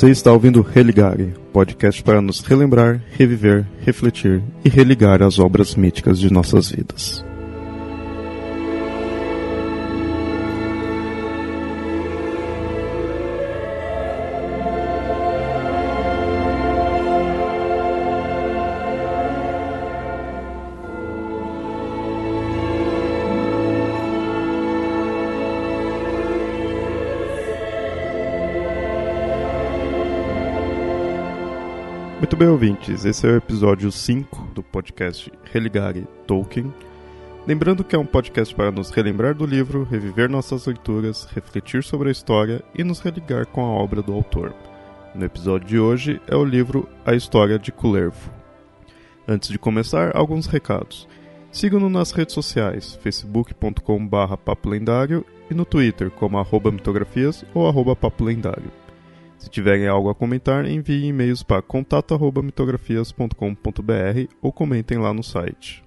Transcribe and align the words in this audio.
Você 0.00 0.08
está 0.08 0.32
ouvindo 0.32 0.62
Religare, 0.62 1.34
podcast 1.52 2.02
para 2.02 2.22
nos 2.22 2.40
relembrar, 2.40 3.02
reviver, 3.10 3.66
refletir 3.82 4.42
e 4.64 4.68
religar 4.70 5.22
as 5.22 5.38
obras 5.38 5.74
míticas 5.74 6.18
de 6.18 6.32
nossas 6.32 6.70
vidas. 6.70 7.22
Muito 32.30 32.38
bem, 32.38 32.48
ouvintes, 32.48 33.04
esse 33.04 33.26
é 33.26 33.30
o 33.32 33.36
episódio 33.36 33.90
5 33.90 34.52
do 34.54 34.62
podcast 34.62 35.32
Religare 35.52 36.06
Tolkien. 36.28 36.72
Lembrando 37.44 37.82
que 37.82 37.96
é 37.96 37.98
um 37.98 38.06
podcast 38.06 38.54
para 38.54 38.70
nos 38.70 38.90
relembrar 38.90 39.34
do 39.34 39.44
livro, 39.44 39.82
reviver 39.82 40.30
nossas 40.30 40.64
leituras, 40.64 41.24
refletir 41.34 41.82
sobre 41.82 42.08
a 42.08 42.12
história 42.12 42.62
e 42.72 42.84
nos 42.84 43.00
religar 43.00 43.46
com 43.46 43.62
a 43.62 43.70
obra 43.70 44.00
do 44.00 44.12
autor. 44.12 44.54
No 45.12 45.24
episódio 45.24 45.66
de 45.66 45.80
hoje 45.80 46.22
é 46.28 46.36
o 46.36 46.44
livro 46.44 46.88
A 47.04 47.16
História 47.16 47.58
de 47.58 47.72
Culervo. 47.72 48.30
Antes 49.26 49.48
de 49.48 49.58
começar, 49.58 50.16
alguns 50.16 50.46
recados. 50.46 51.08
Sigam-nos 51.50 51.90
nas 51.90 52.12
redes 52.12 52.32
sociais, 52.32 52.94
facebook.com.br 53.02 54.36
papolendário 54.44 55.26
e 55.50 55.54
no 55.54 55.64
Twitter 55.64 56.12
como 56.12 56.38
mitografias 56.70 57.44
ou 57.52 57.96
papolendário. 57.96 58.79
Se 59.40 59.48
tiverem 59.48 59.88
algo 59.88 60.08
a 60.10 60.14
comentar, 60.14 60.66
enviem 60.66 61.08
e-mails 61.08 61.42
para 61.42 61.62
contato@mitografias.com.br 61.62 64.34
ou 64.42 64.52
comentem 64.52 64.98
lá 64.98 65.14
no 65.14 65.22
site. 65.22 65.82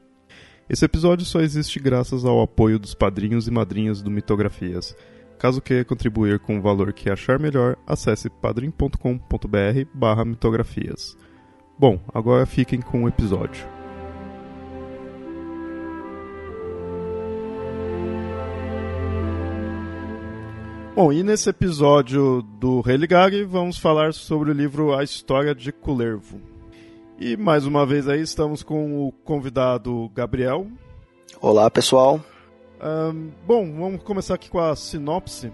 Esse 0.68 0.86
episódio 0.86 1.24
só 1.24 1.40
existe 1.40 1.80
graças 1.80 2.26
ao 2.26 2.42
apoio 2.42 2.80
dos 2.80 2.96
padrinhos 2.96 3.48
e 3.48 3.52
madrinhas 3.52 4.02
do 4.02 4.10
Mitografias. 4.10 4.98
Caso 5.38 5.62
queira 5.62 5.86
contribuir 5.86 6.40
com 6.40 6.58
o 6.58 6.62
valor 6.62 6.92
que 6.94 7.12
achar 7.12 7.38
melhor, 7.38 7.78
acesse 7.86 8.28
padrim.com.br/mitografias. 8.28 11.16
Bom, 11.78 12.00
agora 12.12 12.48
fiquem 12.48 12.82
com 12.82 13.04
o 13.04 13.08
episódio. 13.08 13.83
Bom, 20.96 21.12
e 21.12 21.24
nesse 21.24 21.50
episódio 21.50 22.44
do 22.60 22.80
Religare 22.80 23.44
vamos 23.44 23.80
falar 23.80 24.14
sobre 24.14 24.52
o 24.52 24.54
livro 24.54 24.96
A 24.96 25.04
História 25.04 25.56
de 25.56 25.72
Culervo. 25.72 26.40
E 27.20 27.36
mais 27.36 27.66
uma 27.66 27.84
vez 27.84 28.08
aí 28.08 28.22
estamos 28.22 28.62
com 28.62 29.08
o 29.08 29.12
convidado 29.12 30.08
Gabriel. 30.14 30.68
Olá, 31.42 31.72
pessoal. 31.72 32.24
Um, 32.80 33.32
bom, 33.44 33.74
vamos 33.74 34.04
começar 34.04 34.36
aqui 34.36 34.52
com 34.52 34.60
a 34.60 34.76
sinopse. 34.76 35.52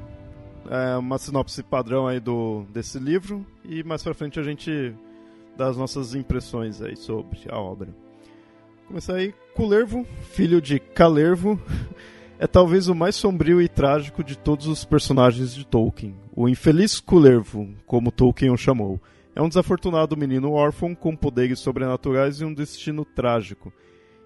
É 0.69 0.97
uma 0.97 1.17
sinopse 1.17 1.63
padrão 1.63 2.05
aí 2.05 2.19
do, 2.19 2.65
desse 2.73 2.99
livro 2.99 3.45
e 3.63 3.81
mais 3.81 4.03
pra 4.03 4.13
frente 4.13 4.41
a 4.41 4.43
gente 4.43 4.93
dá 5.55 5.69
as 5.69 5.77
nossas 5.77 6.15
impressões 6.15 6.81
aí 6.81 6.97
sobre 6.97 7.39
a 7.49 7.57
obra. 7.57 7.87
Começar 8.87 9.15
aí, 9.15 9.33
Culervo, 9.55 10.05
filho 10.33 10.61
de 10.61 10.79
Calervo, 10.79 11.57
é 12.39 12.47
talvez 12.47 12.87
o 12.87 12.95
mais 12.95 13.17
sombrio 13.17 13.61
e 13.61 13.67
trágico 13.67 14.23
de 14.23 14.37
todos 14.37 14.65
os 14.65 14.85
personagens 14.85 15.53
de 15.53 15.67
Tolkien. 15.67 16.15
O 16.33 16.47
infeliz 16.47 16.97
Culervo, 16.97 17.67
como 17.85 18.13
Tolkien 18.13 18.49
o 18.49 18.57
chamou, 18.57 18.97
é 19.35 19.41
um 19.41 19.49
desafortunado 19.49 20.15
menino 20.15 20.53
órfão 20.53 20.95
com 20.95 21.13
poderes 21.17 21.59
sobrenaturais 21.59 22.39
e 22.39 22.45
um 22.45 22.53
destino 22.53 23.03
trágico. 23.03 23.73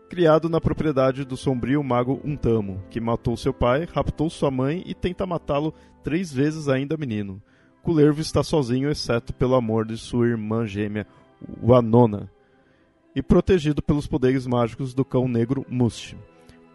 Criado 0.10 0.48
na 0.48 0.62
propriedade 0.62 1.26
do 1.26 1.36
sombrio 1.36 1.84
mago 1.84 2.22
Untamo, 2.24 2.84
que 2.92 3.02
matou 3.02 3.36
seu 3.36 3.52
pai, 3.52 3.88
raptou 3.92 4.30
sua 4.30 4.52
mãe 4.52 4.84
e 4.86 4.94
tenta 4.94 5.26
matá-lo 5.26 5.74
três 6.04 6.32
vezes 6.32 6.70
ainda 6.70 6.96
menino. 6.96 7.42
Culervo 7.82 8.22
está 8.22 8.44
sozinho, 8.44 8.92
exceto 8.92 9.34
pelo 9.34 9.56
amor 9.56 9.88
de 9.88 9.98
sua 9.98 10.28
irmã 10.28 10.68
gêmea, 10.68 11.08
Wanona, 11.64 12.30
e 13.16 13.24
protegido 13.24 13.82
pelos 13.82 14.06
poderes 14.06 14.46
mágicos 14.46 14.94
do 14.94 15.04
cão 15.04 15.28
negro 15.28 15.66
Mush. 15.68 16.16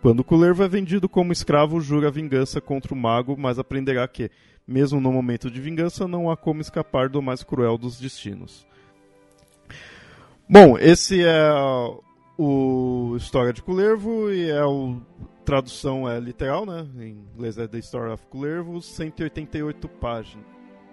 Quando 0.00 0.22
Culervo 0.22 0.62
é 0.62 0.68
vendido 0.68 1.08
como 1.08 1.32
escravo, 1.32 1.80
jura 1.80 2.10
vingança 2.10 2.60
contra 2.60 2.94
o 2.94 2.96
mago, 2.96 3.36
mas 3.36 3.58
aprenderá 3.58 4.06
que, 4.06 4.30
mesmo 4.66 5.00
no 5.00 5.12
momento 5.12 5.50
de 5.50 5.60
vingança, 5.60 6.06
não 6.06 6.30
há 6.30 6.36
como 6.36 6.60
escapar 6.60 7.08
do 7.08 7.20
mais 7.20 7.42
cruel 7.42 7.76
dos 7.76 7.98
destinos. 7.98 8.66
Bom, 10.48 10.78
esse 10.78 11.22
é 11.24 11.50
o 12.38 13.14
História 13.16 13.52
de 13.52 13.60
Culervo 13.60 14.30
e 14.30 14.48
é 14.48 14.64
o 14.64 15.00
tradução 15.44 16.08
é 16.08 16.20
literal, 16.20 16.64
né? 16.64 16.86
Em 16.98 17.10
inglês 17.34 17.58
é 17.58 17.66
The 17.66 17.78
Story 17.78 18.12
of 18.12 18.24
Culervo, 18.26 18.80
188 18.80 19.88
páginas. 19.88 20.44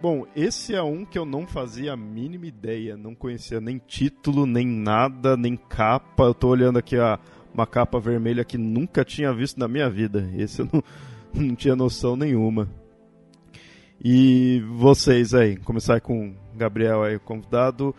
Bom, 0.01 0.25
esse 0.35 0.73
é 0.73 0.81
um 0.81 1.05
que 1.05 1.17
eu 1.17 1.25
não 1.25 1.45
fazia 1.45 1.93
a 1.93 1.97
mínima 1.97 2.47
ideia, 2.47 2.95
não 2.95 3.13
conhecia 3.13 3.59
nem 3.59 3.77
título, 3.77 4.45
nem 4.45 4.65
nada, 4.65 5.35
nem 5.35 5.55
capa. 5.55 6.23
Eu 6.23 6.33
tô 6.33 6.49
olhando 6.49 6.79
aqui 6.79 6.97
a 6.97 7.19
uma 7.55 7.65
capa 7.65 7.99
vermelha 7.99 8.43
que 8.43 8.57
nunca 8.57 9.05
tinha 9.05 9.33
visto 9.33 9.57
na 9.57 9.67
minha 9.67 9.89
vida. 9.89 10.29
Esse 10.37 10.61
eu 10.61 10.69
não, 10.71 10.83
não 11.33 11.55
tinha 11.55 11.75
noção 11.75 12.15
nenhuma. 12.15 12.69
E 14.03 14.61
vocês 14.73 15.33
aí, 15.33 15.55
começar 15.55 16.01
com 16.01 16.35
Gabriel 16.53 17.03
aí, 17.03 17.17
convidado. 17.17 17.95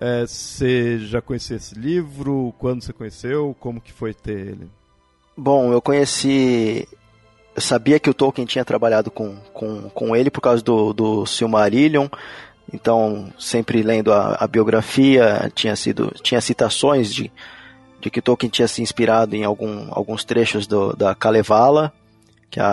É, 0.00 0.22
você 0.22 0.98
já 1.00 1.20
conhecia 1.20 1.56
esse 1.56 1.74
livro? 1.74 2.54
Quando 2.58 2.82
você 2.82 2.92
conheceu? 2.92 3.54
Como 3.58 3.80
que 3.80 3.92
foi 3.92 4.14
ter 4.14 4.38
ele? 4.38 4.70
Bom, 5.36 5.72
eu 5.72 5.82
conheci. 5.82 6.88
Eu 7.54 7.60
sabia 7.60 7.98
que 7.98 8.08
o 8.08 8.14
Tolkien 8.14 8.46
tinha 8.46 8.64
trabalhado 8.64 9.10
com, 9.10 9.36
com, 9.52 9.90
com 9.90 10.14
ele 10.16 10.30
por 10.30 10.40
causa 10.40 10.62
do, 10.62 10.92
do 10.92 11.26
Silmarillion. 11.26 12.06
Então, 12.72 13.32
sempre 13.36 13.82
lendo 13.82 14.12
a, 14.12 14.36
a 14.40 14.46
biografia, 14.46 15.50
tinha 15.52 15.74
sido 15.74 16.14
tinha 16.22 16.40
citações 16.40 17.12
de, 17.12 17.30
de 18.00 18.10
que 18.10 18.22
Tolkien 18.22 18.50
tinha 18.50 18.66
se 18.66 18.82
inspirado 18.82 19.36
em 19.36 19.44
algum, 19.44 19.88
alguns 19.90 20.24
trechos 20.24 20.66
do, 20.66 20.94
da 20.94 21.14
Kalevala, 21.14 21.92
que 22.50 22.58
é 22.58 22.64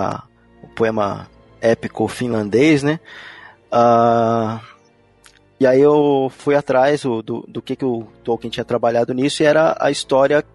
o 0.63 0.67
poema 0.67 1.29
épico 1.61 2.07
finlandês, 2.07 2.81
né? 2.83 2.99
Uh, 3.71 4.59
e 5.59 5.65
aí 5.65 5.81
eu 5.81 6.31
fui 6.35 6.55
atrás 6.55 7.01
do, 7.01 7.21
do, 7.21 7.45
do, 7.47 7.61
que, 7.61 7.75
que 7.75 7.85
o 7.85 8.07
Tolkien 8.23 8.49
tinha 8.49 8.63
trabalhado 8.63 9.13
nisso 9.13 9.43
e 9.43 9.45
era 9.45 9.75
a 9.79 9.91
história 9.91 10.45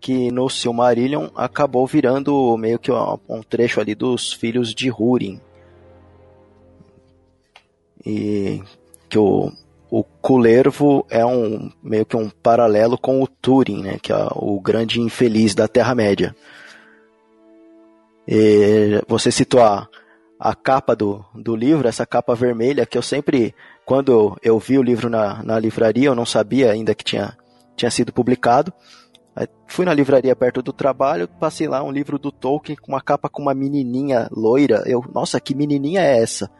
que 0.00 0.30
no 0.30 0.48
Silmarillion 0.48 1.28
acabou 1.34 1.86
virando 1.86 2.56
meio 2.56 2.78
que 2.78 2.90
um, 2.90 3.18
um 3.28 3.42
trecho 3.42 3.80
ali 3.80 3.94
dos 3.94 4.32
filhos 4.32 4.74
de 4.74 4.90
Húrin. 4.90 5.40
E 8.04 8.62
que 9.08 9.18
o, 9.18 9.52
o 9.90 10.04
Culervo 10.04 11.06
é 11.08 11.24
um 11.24 11.70
meio 11.82 12.04
que 12.04 12.16
um 12.16 12.28
paralelo 12.28 12.98
com 12.98 13.22
o 13.22 13.26
Túrin, 13.26 13.82
né, 13.82 13.98
que 14.00 14.12
é 14.12 14.28
o 14.34 14.60
grande 14.60 15.00
infeliz 15.00 15.54
da 15.54 15.66
Terra-média. 15.66 16.34
Você 19.06 19.30
citou 19.30 19.62
a, 19.62 19.88
a 20.38 20.54
capa 20.54 20.94
do, 20.94 21.24
do 21.34 21.56
livro, 21.56 21.88
essa 21.88 22.04
capa 22.04 22.34
vermelha, 22.34 22.84
que 22.84 22.98
eu 22.98 23.02
sempre, 23.02 23.54
quando 23.86 24.12
eu, 24.12 24.36
eu 24.42 24.58
vi 24.58 24.78
o 24.78 24.82
livro 24.82 25.08
na, 25.08 25.42
na 25.42 25.58
livraria, 25.58 26.08
eu 26.08 26.14
não 26.14 26.26
sabia 26.26 26.70
ainda 26.70 26.94
que 26.94 27.04
tinha, 27.04 27.36
tinha 27.74 27.90
sido 27.90 28.12
publicado. 28.12 28.72
Aí 29.34 29.46
fui 29.66 29.86
na 29.86 29.94
livraria 29.94 30.36
perto 30.36 30.60
do 30.60 30.72
trabalho, 30.72 31.26
passei 31.26 31.66
lá 31.66 31.82
um 31.82 31.90
livro 31.90 32.18
do 32.18 32.30
Tolkien 32.30 32.76
com 32.76 32.92
uma 32.92 33.00
capa 33.00 33.28
com 33.30 33.40
uma 33.40 33.54
menininha 33.54 34.28
loira. 34.30 34.82
Eu, 34.84 35.02
nossa, 35.14 35.40
que 35.40 35.54
menininha 35.54 36.02
é 36.02 36.20
essa? 36.20 36.50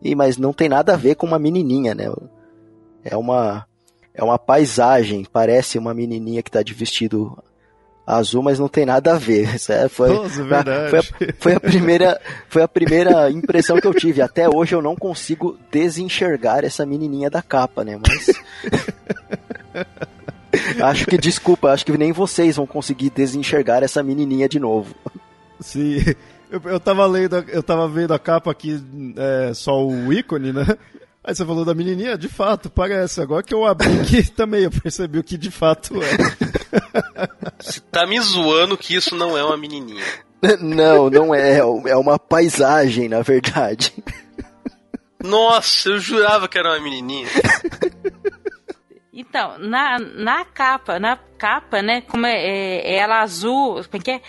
E, 0.00 0.14
mas 0.14 0.38
não 0.38 0.52
tem 0.52 0.68
nada 0.68 0.94
a 0.94 0.96
ver 0.96 1.16
com 1.16 1.26
uma 1.26 1.38
menininha, 1.38 1.94
né? 1.94 2.06
É 3.10 3.16
uma 3.16 3.66
é 4.14 4.24
uma 4.24 4.38
paisagem, 4.38 5.24
parece 5.32 5.78
uma 5.78 5.94
menininha 5.94 6.42
que 6.42 6.48
está 6.48 6.60
de 6.60 6.74
vestido 6.74 7.38
azul, 8.04 8.42
mas 8.42 8.58
não 8.58 8.68
tem 8.68 8.86
nada 8.86 9.14
a 9.14 9.18
ver. 9.18 9.48
É, 9.68 9.88
foi, 9.88 10.08
Nossa, 10.08 10.42
verdade. 10.42 10.90
Foi, 10.90 10.98
a, 10.98 11.02
foi, 11.38 11.54
a, 11.54 11.60
primeira, 11.60 12.20
foi 12.48 12.62
a 12.62 12.68
primeira 12.68 13.30
impressão 13.30 13.78
que 13.78 13.86
eu 13.86 13.92
tive. 13.92 14.22
Até 14.22 14.48
hoje 14.48 14.74
eu 14.74 14.80
não 14.80 14.96
consigo 14.96 15.58
desenxergar 15.70 16.64
essa 16.64 16.86
menininha 16.86 17.28
da 17.28 17.42
capa, 17.42 17.84
né? 17.84 18.00
Mas 18.00 18.30
acho 20.82 21.06
que 21.06 21.18
desculpa, 21.18 21.70
acho 21.70 21.84
que 21.84 21.96
nem 21.96 22.10
vocês 22.10 22.56
vão 22.56 22.66
conseguir 22.66 23.10
desenxergar 23.10 23.82
essa 23.82 24.02
menininha 24.02 24.48
de 24.48 24.58
novo. 24.58 24.94
Sim. 25.60 25.98
Eu, 26.50 26.62
eu 26.64 26.80
tava 26.80 27.04
lendo, 27.06 27.36
eu 27.48 27.62
tava 27.62 27.86
vendo 27.86 28.14
a 28.14 28.18
capa 28.18 28.50
aqui, 28.50 28.82
é, 29.16 29.52
só 29.52 29.86
o 29.86 30.10
ícone, 30.12 30.52
né? 30.52 30.66
Aí 31.28 31.34
você 31.34 31.44
falou 31.44 31.62
da 31.62 31.74
menininha, 31.74 32.16
de 32.16 32.26
fato, 32.26 32.70
parece. 32.70 33.20
Agora 33.20 33.42
que 33.42 33.52
eu 33.52 33.66
abri 33.66 34.00
aqui 34.00 34.22
também, 34.32 34.62
eu 34.62 34.70
percebi 34.70 35.18
o 35.18 35.22
que 35.22 35.36
de 35.36 35.50
fato 35.50 36.00
é. 36.02 36.16
Você 37.60 37.80
tá 37.80 38.06
me 38.06 38.18
zoando 38.18 38.78
que 38.78 38.94
isso 38.94 39.14
não 39.14 39.36
é 39.36 39.44
uma 39.44 39.58
menininha. 39.58 40.02
Não, 40.60 41.10
não 41.10 41.34
é. 41.34 41.58
É 41.58 41.96
uma 41.96 42.16
paisagem, 42.16 43.08
na 43.08 43.22
verdade. 43.22 43.92
Nossa, 45.20 45.88
eu 45.88 45.98
jurava 45.98 46.46
que 46.46 46.56
era 46.56 46.70
uma 46.70 46.80
menininha. 46.80 47.26
Então, 49.12 49.58
na, 49.58 49.98
na 49.98 50.44
capa, 50.44 51.00
na 51.00 51.16
capa, 51.36 51.82
né, 51.82 52.02
como 52.02 52.24
é, 52.24 52.36
é, 52.36 52.92
é 52.92 52.98
ela 52.98 53.20
azul, 53.20 53.82
como 53.90 53.96
é 53.96 53.98
que 53.98 54.10
é? 54.12 54.20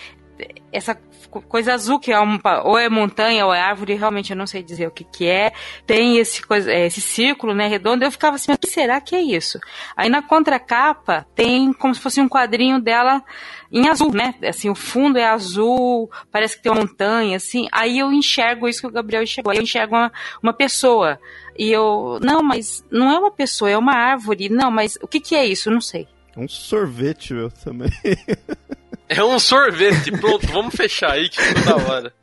Essa 0.71 0.95
coisa 1.29 1.73
azul 1.73 1.99
que 1.99 2.11
é 2.11 2.19
um, 2.19 2.39
ou 2.63 2.77
é 2.77 2.89
montanha 2.89 3.45
ou 3.45 3.53
é 3.53 3.61
árvore, 3.61 3.93
realmente 3.93 4.31
eu 4.31 4.37
não 4.37 4.47
sei 4.47 4.63
dizer 4.63 4.87
o 4.87 4.91
que 4.91 5.03
que 5.03 5.27
é. 5.27 5.51
Tem 5.85 6.17
esse 6.17 6.41
coisa, 6.45 6.71
é, 6.71 6.87
esse 6.87 7.01
círculo, 7.01 7.53
né, 7.53 7.67
redondo. 7.67 8.03
Eu 8.03 8.11
ficava 8.11 8.35
assim, 8.35 8.51
o 8.51 8.57
que 8.57 8.67
será 8.67 8.99
que 8.99 9.15
é 9.15 9.21
isso? 9.21 9.59
Aí 9.95 10.09
na 10.09 10.21
contracapa 10.21 11.25
tem 11.35 11.71
como 11.73 11.93
se 11.93 12.01
fosse 12.01 12.19
um 12.19 12.27
quadrinho 12.27 12.81
dela 12.81 13.23
em 13.71 13.87
azul, 13.87 14.11
né? 14.11 14.33
Assim, 14.43 14.69
o 14.69 14.75
fundo 14.75 15.17
é 15.17 15.25
azul, 15.25 16.09
parece 16.31 16.57
que 16.57 16.63
tem 16.63 16.71
uma 16.71 16.81
montanha, 16.81 17.37
assim. 17.37 17.67
Aí 17.71 17.99
eu 17.99 18.11
enxergo 18.11 18.67
isso 18.67 18.81
que 18.81 18.87
o 18.87 18.91
Gabriel 18.91 19.23
enxergou. 19.23 19.51
Aí 19.51 19.57
eu 19.57 19.63
enxergo 19.63 19.95
uma, 19.95 20.11
uma 20.41 20.53
pessoa. 20.53 21.19
E 21.57 21.71
eu, 21.71 22.19
não, 22.21 22.41
mas 22.41 22.83
não 22.89 23.11
é 23.11 23.19
uma 23.19 23.31
pessoa, 23.31 23.69
é 23.69 23.77
uma 23.77 23.93
árvore. 23.93 24.49
Não, 24.49 24.71
mas 24.71 24.97
o 25.01 25.07
que 25.07 25.19
que 25.19 25.35
é 25.35 25.45
isso? 25.45 25.69
Não 25.69 25.81
sei. 25.81 26.07
Um 26.35 26.47
sorvete, 26.47 27.33
meu, 27.33 27.51
também. 27.51 27.91
É 29.17 29.23
um 29.23 29.39
sorvete, 29.39 30.11
pronto, 30.11 30.45
vamos 30.47 30.75
fechar 30.75 31.13
aí 31.13 31.29
que 31.29 31.41
ficou 31.41 31.63
da 31.63 31.91
hora. 31.91 32.13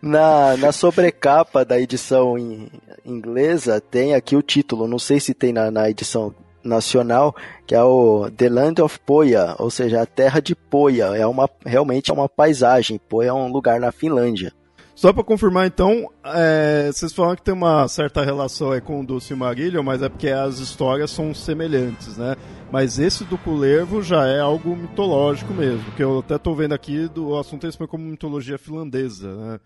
Na, 0.00 0.56
na 0.56 0.72
sobrecapa 0.72 1.64
da 1.64 1.78
edição 1.78 2.38
em 2.38 2.70
inglesa 3.04 3.80
tem 3.80 4.14
aqui 4.14 4.34
o 4.34 4.42
título, 4.42 4.88
não 4.88 4.98
sei 4.98 5.20
se 5.20 5.34
tem 5.34 5.52
na, 5.52 5.70
na 5.70 5.88
edição 5.90 6.34
nacional, 6.64 7.36
que 7.66 7.74
é 7.74 7.82
o 7.82 8.30
The 8.30 8.48
Land 8.48 8.82
of 8.82 8.98
Poia, 9.00 9.54
ou 9.58 9.70
seja, 9.70 10.02
a 10.02 10.06
terra 10.06 10.40
de 10.40 10.54
Poia. 10.54 11.16
É 11.16 11.26
uma, 11.26 11.48
realmente 11.64 12.10
é 12.10 12.14
uma 12.14 12.28
paisagem. 12.28 12.98
Poia 13.08 13.28
é 13.28 13.32
um 13.32 13.48
lugar 13.48 13.78
na 13.78 13.92
Finlândia. 13.92 14.52
Só 14.94 15.12
para 15.12 15.24
confirmar, 15.24 15.66
então, 15.66 16.08
é, 16.24 16.88
vocês 16.92 17.12
falam 17.12 17.34
que 17.34 17.42
tem 17.42 17.52
uma 17.52 17.88
certa 17.88 18.24
relação 18.24 18.70
aí 18.70 18.80
com 18.80 19.00
o 19.00 19.06
do 19.06 19.20
Silmarillion, 19.20 19.82
mas 19.82 20.02
é 20.02 20.08
porque 20.08 20.28
as 20.28 20.58
histórias 20.58 21.10
são 21.10 21.34
semelhantes, 21.34 22.16
né? 22.16 22.36
Mas 22.70 22.98
esse 22.98 23.24
do 23.24 23.36
Culervo 23.36 24.02
já 24.02 24.26
é 24.26 24.38
algo 24.38 24.76
mitológico 24.76 25.52
mesmo, 25.52 25.90
que 25.92 26.02
eu 26.02 26.20
até 26.20 26.36
estou 26.36 26.54
vendo 26.54 26.74
aqui, 26.74 27.08
do, 27.08 27.30
o 27.30 27.38
assunto 27.38 27.66
é 27.66 27.86
como 27.88 28.04
mitologia 28.04 28.56
finlandesa, 28.56 29.34
né? 29.34 29.60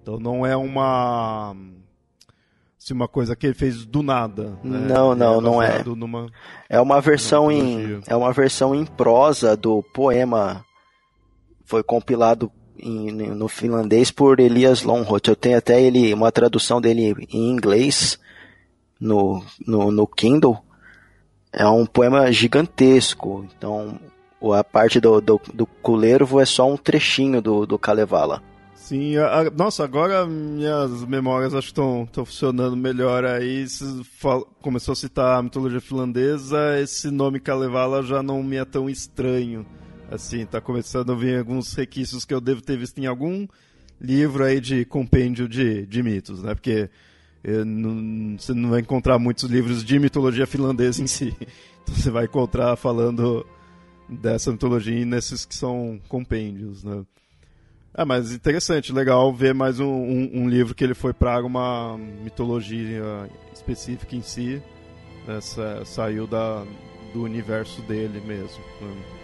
Então 0.00 0.18
não 0.18 0.46
é 0.46 0.56
uma 0.56 1.54
se 2.78 2.94
uma 2.94 3.06
coisa 3.06 3.36
que 3.36 3.46
ele 3.46 3.54
fez 3.54 3.84
do 3.84 4.02
nada. 4.02 4.58
Né? 4.64 4.78
Não, 4.88 5.14
não, 5.14 5.38
é 5.38 5.40
não 5.40 5.62
é. 5.62 5.84
Numa, 5.84 6.26
é 6.68 6.80
uma 6.80 7.00
versão 7.00 7.52
em 7.52 8.00
é 8.06 8.16
uma 8.16 8.32
versão 8.32 8.74
em 8.74 8.86
prosa 8.86 9.56
do 9.56 9.82
poema 9.82 10.64
foi 11.64 11.82
compilado 11.82 12.50
em, 12.82 13.12
no 13.12 13.48
finlandês 13.48 14.10
por 14.10 14.40
Elias 14.40 14.82
Lonhot. 14.82 15.28
Eu 15.28 15.36
tenho 15.36 15.58
até 15.58 15.80
ele 15.80 16.12
uma 16.12 16.32
tradução 16.32 16.80
dele 16.80 17.14
em 17.30 17.50
inglês 17.50 18.18
no, 19.00 19.42
no, 19.66 19.90
no 19.90 20.06
Kindle. 20.06 20.58
É 21.52 21.66
um 21.66 21.86
poema 21.86 22.30
gigantesco. 22.30 23.46
Então 23.56 23.98
a 24.54 24.64
parte 24.64 25.00
do, 25.00 25.20
do, 25.20 25.40
do 25.52 25.66
Kulervo 25.66 26.40
é 26.40 26.44
só 26.44 26.70
um 26.70 26.76
trechinho 26.76 27.42
do, 27.42 27.66
do 27.66 27.78
Kalevala. 27.78 28.42
Sim, 28.74 29.16
a, 29.18 29.40
a, 29.40 29.50
nossa, 29.50 29.84
agora 29.84 30.26
minhas 30.26 31.04
memórias 31.04 31.54
acho 31.54 31.72
que 31.72 31.80
estão 31.80 32.08
funcionando 32.24 32.76
melhor 32.76 33.24
aí. 33.24 33.64
Começou 34.60 34.92
a 34.92 34.96
citar 34.96 35.38
a 35.38 35.42
mitologia 35.42 35.80
finlandesa, 35.80 36.80
esse 36.80 37.10
nome 37.10 37.38
Kalevala 37.38 38.02
já 38.02 38.22
não 38.22 38.42
me 38.42 38.56
é 38.56 38.64
tão 38.64 38.90
estranho. 38.90 39.64
Assim, 40.10 40.44
tá 40.44 40.60
começando 40.60 41.12
a 41.12 41.14
vir 41.14 41.38
alguns 41.38 41.72
requisitos 41.72 42.24
que 42.24 42.34
eu 42.34 42.40
devo 42.40 42.60
ter 42.60 42.76
visto 42.76 42.98
em 42.98 43.06
algum 43.06 43.46
livro 44.00 44.42
aí 44.42 44.60
de 44.60 44.84
compêndio 44.84 45.48
de, 45.48 45.86
de 45.86 46.02
mitos, 46.02 46.42
né? 46.42 46.52
Porque 46.52 46.90
não, 47.64 48.36
você 48.36 48.52
não 48.52 48.70
vai 48.70 48.80
encontrar 48.80 49.20
muitos 49.20 49.44
livros 49.48 49.84
de 49.84 49.98
mitologia 50.00 50.46
finlandesa 50.46 51.02
em 51.02 51.06
si. 51.06 51.34
Então 51.82 51.94
você 51.94 52.10
vai 52.10 52.26
encontrar 52.26 52.76
falando 52.76 53.44
dessa 54.06 54.52
mitologia 54.52 55.02
nesses 55.06 55.46
que 55.46 55.54
são 55.54 55.98
compêndios, 56.08 56.84
né? 56.84 57.06
É, 57.94 58.04
mas 58.04 58.32
interessante, 58.32 58.92
legal 58.92 59.32
ver 59.32 59.54
mais 59.54 59.80
um, 59.80 59.88
um, 59.88 60.42
um 60.42 60.48
livro 60.48 60.74
que 60.74 60.84
ele 60.84 60.92
foi 60.92 61.14
para 61.14 61.42
uma 61.44 61.96
mitologia 62.22 63.30
específica 63.52 64.14
em 64.14 64.20
si. 64.20 64.62
Essa, 65.26 65.82
saiu 65.86 66.26
da, 66.26 66.66
do 67.14 67.22
universo 67.22 67.80
dele 67.82 68.20
mesmo. 68.20 68.62
Né? 68.80 69.19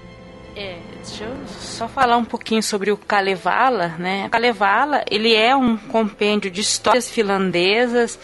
É, 0.58 0.78
deixa 1.04 1.24
eu 1.24 1.36
só 1.46 1.86
falar 1.86 2.16
um 2.16 2.24
pouquinho 2.24 2.62
sobre 2.62 2.90
o 2.90 2.96
Kalevala, 2.96 3.88
né? 3.98 4.26
Kalevala, 4.30 5.04
ele 5.10 5.34
é 5.34 5.54
um 5.54 5.76
compêndio 5.76 6.50
de 6.50 6.62
histórias 6.62 7.10
finlandesas. 7.10 8.18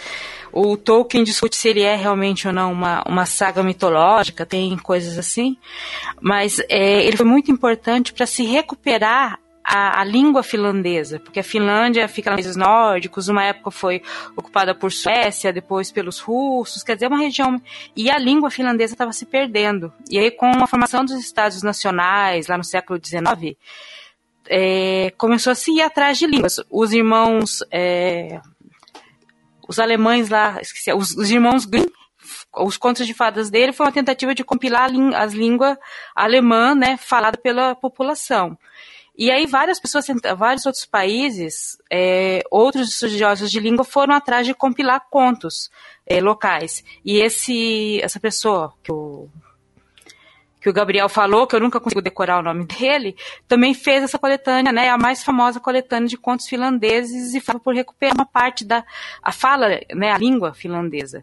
O 0.50 0.78
Tolkien 0.78 1.24
discute 1.24 1.56
se 1.56 1.68
ele 1.68 1.82
é 1.82 1.94
realmente 1.94 2.46
ou 2.46 2.52
não 2.54 2.72
uma, 2.72 3.04
uma 3.06 3.26
saga 3.26 3.62
mitológica, 3.62 4.46
tem 4.46 4.78
coisas 4.78 5.18
assim. 5.18 5.58
Mas 6.22 6.58
é, 6.70 7.04
ele 7.04 7.18
foi 7.18 7.26
muito 7.26 7.50
importante 7.50 8.14
para 8.14 8.24
se 8.24 8.44
recuperar 8.44 9.38
a, 9.64 10.00
a, 10.00 10.04
língua 10.04 10.42
finlandesa, 10.42 11.20
porque 11.20 11.40
a 11.40 11.44
Finlândia 11.44 12.08
fica 12.08 12.30
nos 12.30 12.36
países 12.36 12.56
nórdicos, 12.56 13.28
uma 13.28 13.44
época 13.44 13.70
foi 13.70 14.02
ocupada 14.36 14.74
por 14.74 14.90
Suécia, 14.92 15.52
depois 15.52 15.92
pelos 15.92 16.18
russos, 16.18 16.82
quer 16.82 16.94
dizer, 16.94 17.06
é 17.06 17.08
uma 17.08 17.18
região. 17.18 17.60
E 17.96 18.10
a 18.10 18.18
língua 18.18 18.50
finlandesa 18.50 18.94
estava 18.94 19.12
se 19.12 19.26
perdendo. 19.26 19.92
E 20.10 20.18
aí, 20.18 20.30
com 20.30 20.46
a 20.46 20.66
formação 20.66 21.04
dos 21.04 21.14
Estados 21.14 21.62
Nacionais, 21.62 22.48
lá 22.48 22.56
no 22.56 22.64
século 22.64 23.00
XIX, 23.02 23.56
é, 24.48 25.12
começou 25.16 25.52
a 25.52 25.54
se 25.54 25.72
ir 25.72 25.82
atrás 25.82 26.18
de 26.18 26.26
línguas. 26.26 26.56
Os 26.70 26.92
irmãos. 26.92 27.64
É, 27.70 28.40
os 29.68 29.78
alemães 29.78 30.28
lá, 30.28 30.58
esqueci, 30.60 30.92
os, 30.92 31.16
os 31.16 31.30
irmãos 31.30 31.64
Grimm 31.64 31.88
os 32.54 32.76
contos 32.76 33.06
de 33.06 33.14
fadas 33.14 33.50
dele 33.50 33.72
foi 33.72 33.86
uma 33.86 33.92
tentativa 33.92 34.34
de 34.34 34.44
compilar 34.44 34.90
as 35.16 35.32
línguas 35.32 35.76
alemã, 36.14 36.74
né, 36.74 36.96
falada 36.96 37.38
pela 37.38 37.74
população. 37.74 38.58
E 39.16 39.30
aí 39.30 39.46
várias 39.46 39.78
pessoas, 39.78 40.06
vários 40.36 40.64
outros 40.64 40.86
países, 40.86 41.76
é, 41.90 42.42
outros 42.50 42.88
estudiosos 42.88 43.50
de 43.50 43.60
língua 43.60 43.84
foram 43.84 44.14
atrás 44.14 44.46
de 44.46 44.54
compilar 44.54 45.06
contos 45.10 45.70
é, 46.06 46.20
locais. 46.20 46.82
E 47.04 47.18
esse, 47.18 48.00
essa 48.02 48.18
pessoa 48.18 48.72
que 48.82 48.90
o, 48.90 49.28
que 50.62 50.70
o 50.70 50.72
Gabriel 50.72 51.08
falou, 51.08 51.46
que 51.46 51.54
eu 51.54 51.60
nunca 51.60 51.78
consigo 51.78 52.00
decorar 52.00 52.38
o 52.38 52.42
nome 52.42 52.64
dele, 52.66 53.14
também 53.46 53.74
fez 53.74 54.02
essa 54.02 54.18
coletânea, 54.18 54.72
né, 54.72 54.88
a 54.88 54.96
mais 54.96 55.22
famosa 55.22 55.60
coletânea 55.60 56.08
de 56.08 56.16
contos 56.16 56.46
finlandeses 56.46 57.34
e 57.34 57.40
foi 57.40 57.58
por 57.58 57.74
recuperar 57.74 58.14
uma 58.14 58.26
parte 58.26 58.64
da 58.64 58.82
a 59.22 59.30
fala, 59.30 59.80
né, 59.94 60.10
a 60.10 60.18
língua 60.18 60.54
finlandesa. 60.54 61.22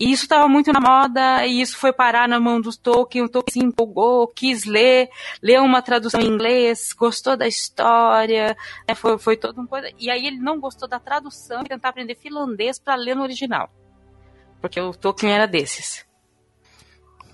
E 0.00 0.10
isso 0.10 0.22
estava 0.22 0.48
muito 0.48 0.72
na 0.72 0.80
moda, 0.80 1.44
e 1.44 1.60
isso 1.60 1.76
foi 1.76 1.92
parar 1.92 2.26
na 2.26 2.40
mão 2.40 2.58
do 2.58 2.74
Tolkien, 2.74 3.22
o 3.22 3.28
Tolkien 3.28 3.52
se 3.52 3.68
empolgou, 3.68 4.26
quis 4.28 4.64
ler, 4.64 5.10
leu 5.42 5.62
uma 5.62 5.82
tradução 5.82 6.22
em 6.22 6.26
inglês, 6.26 6.94
gostou 6.94 7.36
da 7.36 7.46
história, 7.46 8.56
né, 8.88 8.94
foi, 8.94 9.18
foi 9.18 9.36
toda 9.36 9.60
uma 9.60 9.68
coisa. 9.68 9.92
E 9.98 10.10
aí 10.10 10.26
ele 10.26 10.38
não 10.38 10.58
gostou 10.58 10.88
da 10.88 10.98
tradução 10.98 11.60
e 11.60 11.68
tentar 11.68 11.90
aprender 11.90 12.14
finlandês 12.14 12.78
para 12.78 12.94
ler 12.94 13.14
no 13.14 13.22
original. 13.22 13.68
Porque 14.58 14.80
o 14.80 14.94
Tolkien 14.94 15.34
era 15.34 15.46
desses. 15.46 16.06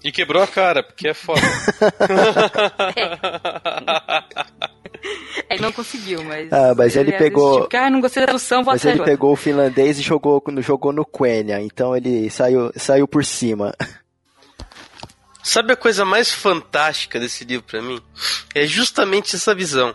E 0.03 0.11
quebrou 0.11 0.43
a 0.43 0.47
cara, 0.49 0.83
porque 0.83 1.07
é 1.07 1.15
foda. 1.15 1.41
é. 2.97 4.06
Não 5.67 5.73
conseguiu, 5.73 6.23
mas. 6.23 6.53
Ah, 6.53 6.75
mas 6.77 6.97
ele, 6.97 7.11
ele 7.11 7.19
pegou. 7.19 7.63
Tipo, 7.63 7.77
ah, 7.77 7.91
não 7.91 8.01
gostei 8.01 8.23
da 8.23 8.29
tradução, 8.29 8.63
vou 8.63 8.73
Mas 8.73 8.85
ele 8.85 9.03
pegou 9.03 9.33
o 9.33 9.37
finlandês 9.37 9.99
e 9.99 10.03
jogou, 10.03 10.43
jogou 10.59 10.93
no 10.93 11.05
Quenya, 11.05 11.61
então 11.61 11.97
ele 11.97 12.31
saiu, 12.31 12.73
saiu 12.77 13.09
por 13.09 13.25
cima. 13.25 13.75
Sabe 15.43 15.73
a 15.73 15.77
coisa 15.77 16.05
mais 16.05 16.33
fantástica 16.33 17.21
desse 17.21 17.45
livro 17.45 17.67
para 17.67 17.81
mim? 17.81 18.01
É 18.55 18.67
justamente 18.67 19.37
essa 19.37 19.55
visão. 19.55 19.95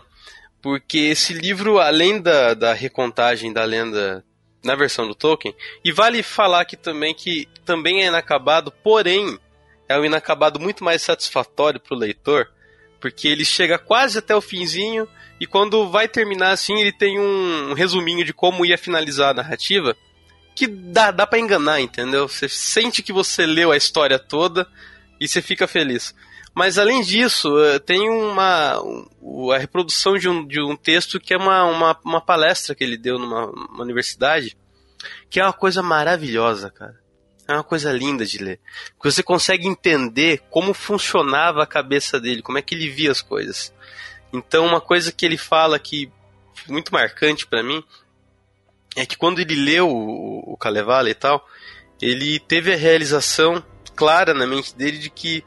Porque 0.62 0.98
esse 0.98 1.32
livro, 1.32 1.78
além 1.78 2.20
da, 2.20 2.54
da 2.54 2.72
recontagem 2.72 3.52
da 3.52 3.64
lenda 3.64 4.24
na 4.64 4.76
versão 4.76 5.08
do 5.08 5.14
Tolkien, 5.14 5.54
e 5.84 5.90
vale 5.90 6.22
falar 6.22 6.60
aqui 6.60 6.76
também 6.76 7.14
que 7.14 7.48
também 7.64 8.02
é 8.02 8.06
inacabado, 8.06 8.70
porém 8.82 9.38
é 9.88 9.98
um 9.98 10.04
inacabado 10.04 10.60
muito 10.60 10.84
mais 10.84 11.02
satisfatório 11.02 11.80
para 11.80 11.96
o 11.96 11.98
leitor, 11.98 12.48
porque 13.00 13.26
ele 13.26 13.44
chega 13.44 13.78
quase 13.78 14.18
até 14.18 14.34
o 14.34 14.40
finzinho 14.40 15.08
e 15.42 15.46
quando 15.46 15.90
vai 15.90 16.06
terminar 16.06 16.52
assim, 16.52 16.78
ele 16.78 16.92
tem 16.92 17.18
um 17.18 17.72
resuminho 17.72 18.24
de 18.24 18.32
como 18.32 18.64
ia 18.64 18.78
finalizar 18.78 19.30
a 19.30 19.34
narrativa, 19.42 19.96
que 20.54 20.68
dá, 20.68 21.10
dá 21.10 21.26
para 21.26 21.40
enganar, 21.40 21.80
entendeu? 21.80 22.28
Você 22.28 22.48
sente 22.48 23.02
que 23.02 23.12
você 23.12 23.44
leu 23.44 23.72
a 23.72 23.76
história 23.76 24.20
toda 24.20 24.68
e 25.20 25.26
você 25.26 25.42
fica 25.42 25.66
feliz. 25.66 26.14
Mas 26.54 26.78
além 26.78 27.02
disso, 27.02 27.58
eh, 27.58 27.80
tem 27.80 28.08
uma 28.08 28.80
a 29.52 29.58
reprodução 29.58 30.16
de 30.16 30.28
um, 30.28 30.46
de 30.46 30.60
um 30.60 30.76
texto 30.76 31.18
que 31.18 31.34
é 31.34 31.36
uma, 31.36 31.64
uma, 31.64 31.98
uma 32.04 32.20
palestra 32.20 32.72
que 32.72 32.84
ele 32.84 32.96
deu 32.96 33.18
numa 33.18 33.50
universidade, 33.82 34.56
que 35.28 35.40
é 35.40 35.42
uma 35.42 35.52
coisa 35.52 35.82
maravilhosa, 35.82 36.70
cara. 36.70 37.00
É 37.48 37.54
uma 37.54 37.64
coisa 37.64 37.90
linda 37.90 38.24
de 38.24 38.38
ler. 38.38 38.60
Porque 38.94 39.10
você 39.10 39.24
consegue 39.24 39.66
entender 39.66 40.40
como 40.50 40.72
funcionava 40.72 41.64
a 41.64 41.66
cabeça 41.66 42.20
dele, 42.20 42.42
como 42.42 42.58
é 42.58 42.62
que 42.62 42.76
ele 42.76 42.88
via 42.88 43.10
as 43.10 43.20
coisas. 43.20 43.74
Então, 44.32 44.66
uma 44.66 44.80
coisa 44.80 45.12
que 45.12 45.26
ele 45.26 45.36
fala 45.36 45.78
que 45.78 46.10
muito 46.68 46.92
marcante 46.92 47.46
para 47.46 47.62
mim 47.62 47.82
é 48.96 49.04
que 49.06 49.16
quando 49.16 49.40
ele 49.40 49.54
leu 49.54 49.88
o, 49.88 50.52
o 50.52 50.56
Kalevala 50.56 51.10
e 51.10 51.14
tal, 51.14 51.46
ele 52.00 52.38
teve 52.40 52.72
a 52.72 52.76
realização 52.76 53.62
clara 53.94 54.34
na 54.34 54.46
mente 54.46 54.74
dele 54.74 54.98
de 54.98 55.10
que 55.10 55.44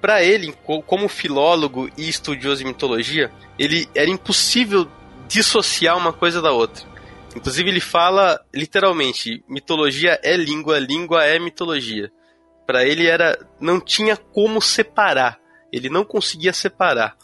para 0.00 0.22
ele, 0.22 0.54
como 0.86 1.08
filólogo 1.08 1.90
e 1.96 2.08
estudioso 2.08 2.58
de 2.58 2.66
mitologia, 2.66 3.32
ele 3.58 3.88
era 3.94 4.10
impossível 4.10 4.86
dissociar 5.26 5.96
uma 5.96 6.12
coisa 6.12 6.42
da 6.42 6.52
outra. 6.52 6.84
Inclusive 7.34 7.70
ele 7.70 7.80
fala 7.80 8.38
literalmente, 8.54 9.42
mitologia 9.48 10.20
é 10.22 10.36
língua, 10.36 10.78
língua 10.78 11.24
é 11.24 11.38
mitologia. 11.38 12.12
Para 12.66 12.84
ele 12.84 13.06
era 13.06 13.38
não 13.58 13.80
tinha 13.80 14.16
como 14.16 14.60
separar. 14.60 15.38
Ele 15.72 15.88
não 15.88 16.04
conseguia 16.04 16.52
separar. 16.52 17.16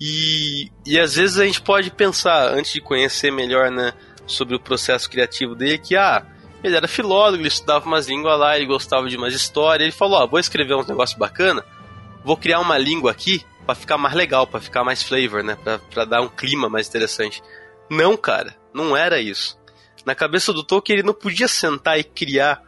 E, 0.00 0.70
e 0.84 0.98
às 0.98 1.16
vezes 1.16 1.38
a 1.38 1.44
gente 1.44 1.60
pode 1.60 1.90
pensar, 1.90 2.52
antes 2.52 2.72
de 2.72 2.80
conhecer 2.80 3.30
melhor 3.30 3.70
né, 3.70 3.94
sobre 4.26 4.54
o 4.54 4.60
processo 4.60 5.08
criativo 5.08 5.54
dele, 5.54 5.78
que 5.78 5.96
ah, 5.96 6.24
ele 6.62 6.76
era 6.76 6.88
filólogo, 6.88 7.40
ele 7.42 7.48
estudava 7.48 7.86
umas 7.86 8.08
línguas 8.08 8.38
lá, 8.38 8.56
ele 8.56 8.66
gostava 8.66 9.08
de 9.08 9.16
umas 9.16 9.34
histórias. 9.34 9.86
Ele 9.86 9.96
falou: 9.96 10.18
ah, 10.18 10.26
vou 10.26 10.38
escrever 10.38 10.74
um 10.74 10.84
negócio 10.84 11.18
bacana, 11.18 11.64
vou 12.24 12.36
criar 12.36 12.60
uma 12.60 12.76
língua 12.76 13.10
aqui 13.10 13.44
para 13.64 13.74
ficar 13.74 13.98
mais 13.98 14.14
legal, 14.14 14.46
para 14.46 14.60
ficar 14.60 14.84
mais 14.84 15.02
flavor, 15.02 15.42
né? 15.42 15.56
Pra 15.90 16.04
dar 16.04 16.20
um 16.20 16.28
clima 16.28 16.68
mais 16.68 16.88
interessante. 16.88 17.42
Não, 17.90 18.16
cara, 18.16 18.56
não 18.72 18.96
era 18.96 19.20
isso. 19.20 19.58
Na 20.04 20.14
cabeça 20.14 20.52
do 20.52 20.62
Tolkien, 20.62 20.98
ele 20.98 21.06
não 21.06 21.14
podia 21.14 21.48
sentar 21.48 21.98
e 21.98 22.04
criar 22.04 22.62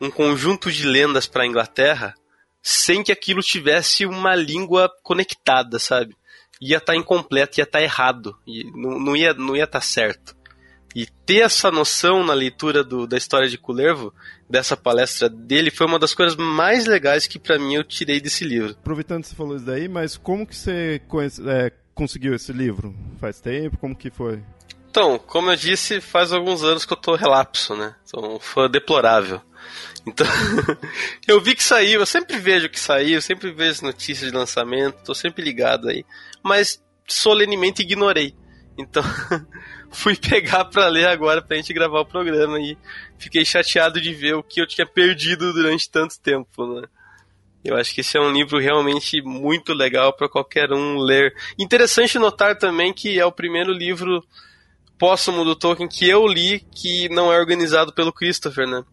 um 0.00 0.10
conjunto 0.10 0.70
de 0.70 0.86
lendas 0.86 1.26
para 1.26 1.44
a 1.44 1.46
Inglaterra 1.46 2.14
sem 2.62 3.02
que 3.02 3.10
aquilo 3.10 3.42
tivesse 3.42 4.06
uma 4.06 4.34
língua 4.34 4.90
conectada, 5.02 5.78
sabe? 5.78 6.16
Ia 6.64 6.78
estar 6.78 6.92
tá 6.92 6.98
incompleto, 6.98 7.58
ia 7.58 7.64
estar 7.64 7.78
tá 7.78 7.84
errado, 7.84 8.36
e 8.46 8.64
não, 8.72 8.98
não 8.98 9.16
ia 9.16 9.34
não 9.34 9.56
ia 9.56 9.64
estar 9.64 9.80
tá 9.80 9.84
certo. 9.84 10.36
E 10.94 11.06
ter 11.06 11.40
essa 11.40 11.70
noção 11.70 12.22
na 12.22 12.34
leitura 12.34 12.84
do, 12.84 13.06
da 13.06 13.16
história 13.16 13.48
de 13.48 13.56
Culervo, 13.56 14.12
dessa 14.48 14.76
palestra 14.76 15.28
dele, 15.28 15.70
foi 15.70 15.86
uma 15.86 15.98
das 15.98 16.14
coisas 16.14 16.36
mais 16.36 16.86
legais 16.86 17.26
que 17.26 17.38
para 17.38 17.58
mim 17.58 17.74
eu 17.74 17.84
tirei 17.84 18.20
desse 18.20 18.44
livro. 18.44 18.76
Aproveitando 18.78 19.22
que 19.22 19.28
você 19.28 19.34
falou 19.34 19.56
isso 19.56 19.64
daí, 19.64 19.88
mas 19.88 20.16
como 20.16 20.46
que 20.46 20.54
você 20.54 21.00
conhece, 21.08 21.42
é, 21.48 21.72
conseguiu 21.94 22.34
esse 22.34 22.52
livro? 22.52 22.94
Faz 23.18 23.40
tempo? 23.40 23.78
Como 23.78 23.96
que 23.96 24.10
foi? 24.10 24.42
Então, 24.90 25.18
como 25.18 25.50
eu 25.50 25.56
disse, 25.56 26.02
faz 26.02 26.34
alguns 26.34 26.62
anos 26.62 26.84
que 26.84 26.92
eu 26.92 26.98
tô 26.98 27.14
relapso, 27.14 27.74
né? 27.74 27.94
Um 28.14 28.38
fã 28.38 28.68
deplorável. 28.68 29.40
Então, 30.06 30.26
eu 31.28 31.40
vi 31.40 31.54
que 31.54 31.62
saiu, 31.62 32.00
eu 32.00 32.06
sempre 32.06 32.38
vejo 32.38 32.68
que 32.68 32.78
saiu, 32.78 33.20
sempre 33.22 33.52
vejo 33.52 33.84
notícias 33.84 34.30
de 34.30 34.36
lançamento, 34.36 35.04
tô 35.04 35.14
sempre 35.14 35.44
ligado 35.44 35.88
aí. 35.88 36.04
Mas 36.42 36.82
solenemente 37.06 37.82
ignorei. 37.82 38.34
Então, 38.76 39.02
fui 39.90 40.16
pegar 40.16 40.64
para 40.64 40.88
ler 40.88 41.06
agora 41.06 41.42
pra 41.42 41.56
gente 41.56 41.72
gravar 41.72 42.00
o 42.00 42.06
programa 42.06 42.58
e 42.58 42.76
fiquei 43.18 43.44
chateado 43.44 44.00
de 44.00 44.12
ver 44.14 44.34
o 44.34 44.42
que 44.42 44.60
eu 44.60 44.66
tinha 44.66 44.86
perdido 44.86 45.52
durante 45.52 45.90
tanto 45.90 46.18
tempo, 46.20 46.66
né? 46.66 46.88
Eu 47.64 47.76
acho 47.76 47.94
que 47.94 48.00
esse 48.00 48.16
é 48.16 48.20
um 48.20 48.32
livro 48.32 48.58
realmente 48.58 49.22
muito 49.22 49.72
legal 49.72 50.12
para 50.12 50.28
qualquer 50.28 50.72
um 50.72 50.98
ler. 50.98 51.32
Interessante 51.56 52.18
notar 52.18 52.58
também 52.58 52.92
que 52.92 53.20
é 53.20 53.24
o 53.24 53.30
primeiro 53.30 53.72
livro 53.72 54.24
póstumo 54.98 55.44
do 55.44 55.54
Tolkien 55.54 55.88
que 55.88 56.08
eu 56.08 56.26
li 56.26 56.60
que 56.74 57.08
não 57.08 57.32
é 57.32 57.38
organizado 57.38 57.92
pelo 57.92 58.12
Christopher, 58.12 58.66
né? 58.66 58.84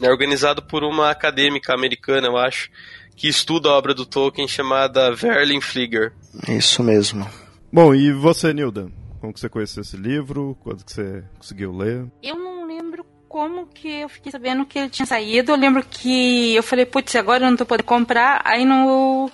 É 0.00 0.08
organizado 0.10 0.62
por 0.62 0.82
uma 0.82 1.10
acadêmica 1.10 1.74
americana, 1.74 2.28
eu 2.28 2.36
acho, 2.36 2.70
que 3.16 3.28
estuda 3.28 3.68
a 3.68 3.72
obra 3.72 3.94
do 3.94 4.06
Tolkien 4.06 4.48
chamada 4.48 5.14
Verlin 5.14 5.60
Flieger. 5.60 6.12
Isso 6.48 6.82
mesmo. 6.82 7.28
Bom, 7.72 7.94
e 7.94 8.12
você, 8.12 8.52
Nilda? 8.52 8.90
Como 9.20 9.32
que 9.32 9.40
você 9.40 9.48
conheceu 9.48 9.82
esse 9.82 9.96
livro? 9.96 10.56
Quando 10.62 10.84
que 10.84 10.92
você 10.92 11.22
conseguiu 11.36 11.76
ler? 11.76 12.06
Eu 12.22 12.36
não 12.36 12.66
lembro 12.66 13.04
como 13.28 13.66
que 13.66 14.00
eu 14.00 14.08
fiquei 14.08 14.32
sabendo 14.32 14.64
que 14.64 14.78
ele 14.78 14.88
tinha 14.88 15.04
saído. 15.04 15.52
Eu 15.52 15.56
lembro 15.56 15.84
que 15.84 16.54
eu 16.54 16.62
falei, 16.62 16.86
putz, 16.86 17.14
agora 17.14 17.44
eu 17.44 17.50
não 17.50 17.56
tô 17.56 17.66
podendo 17.66 17.86
comprar. 17.86 18.40
Aí 18.44 18.64
no 18.64 19.30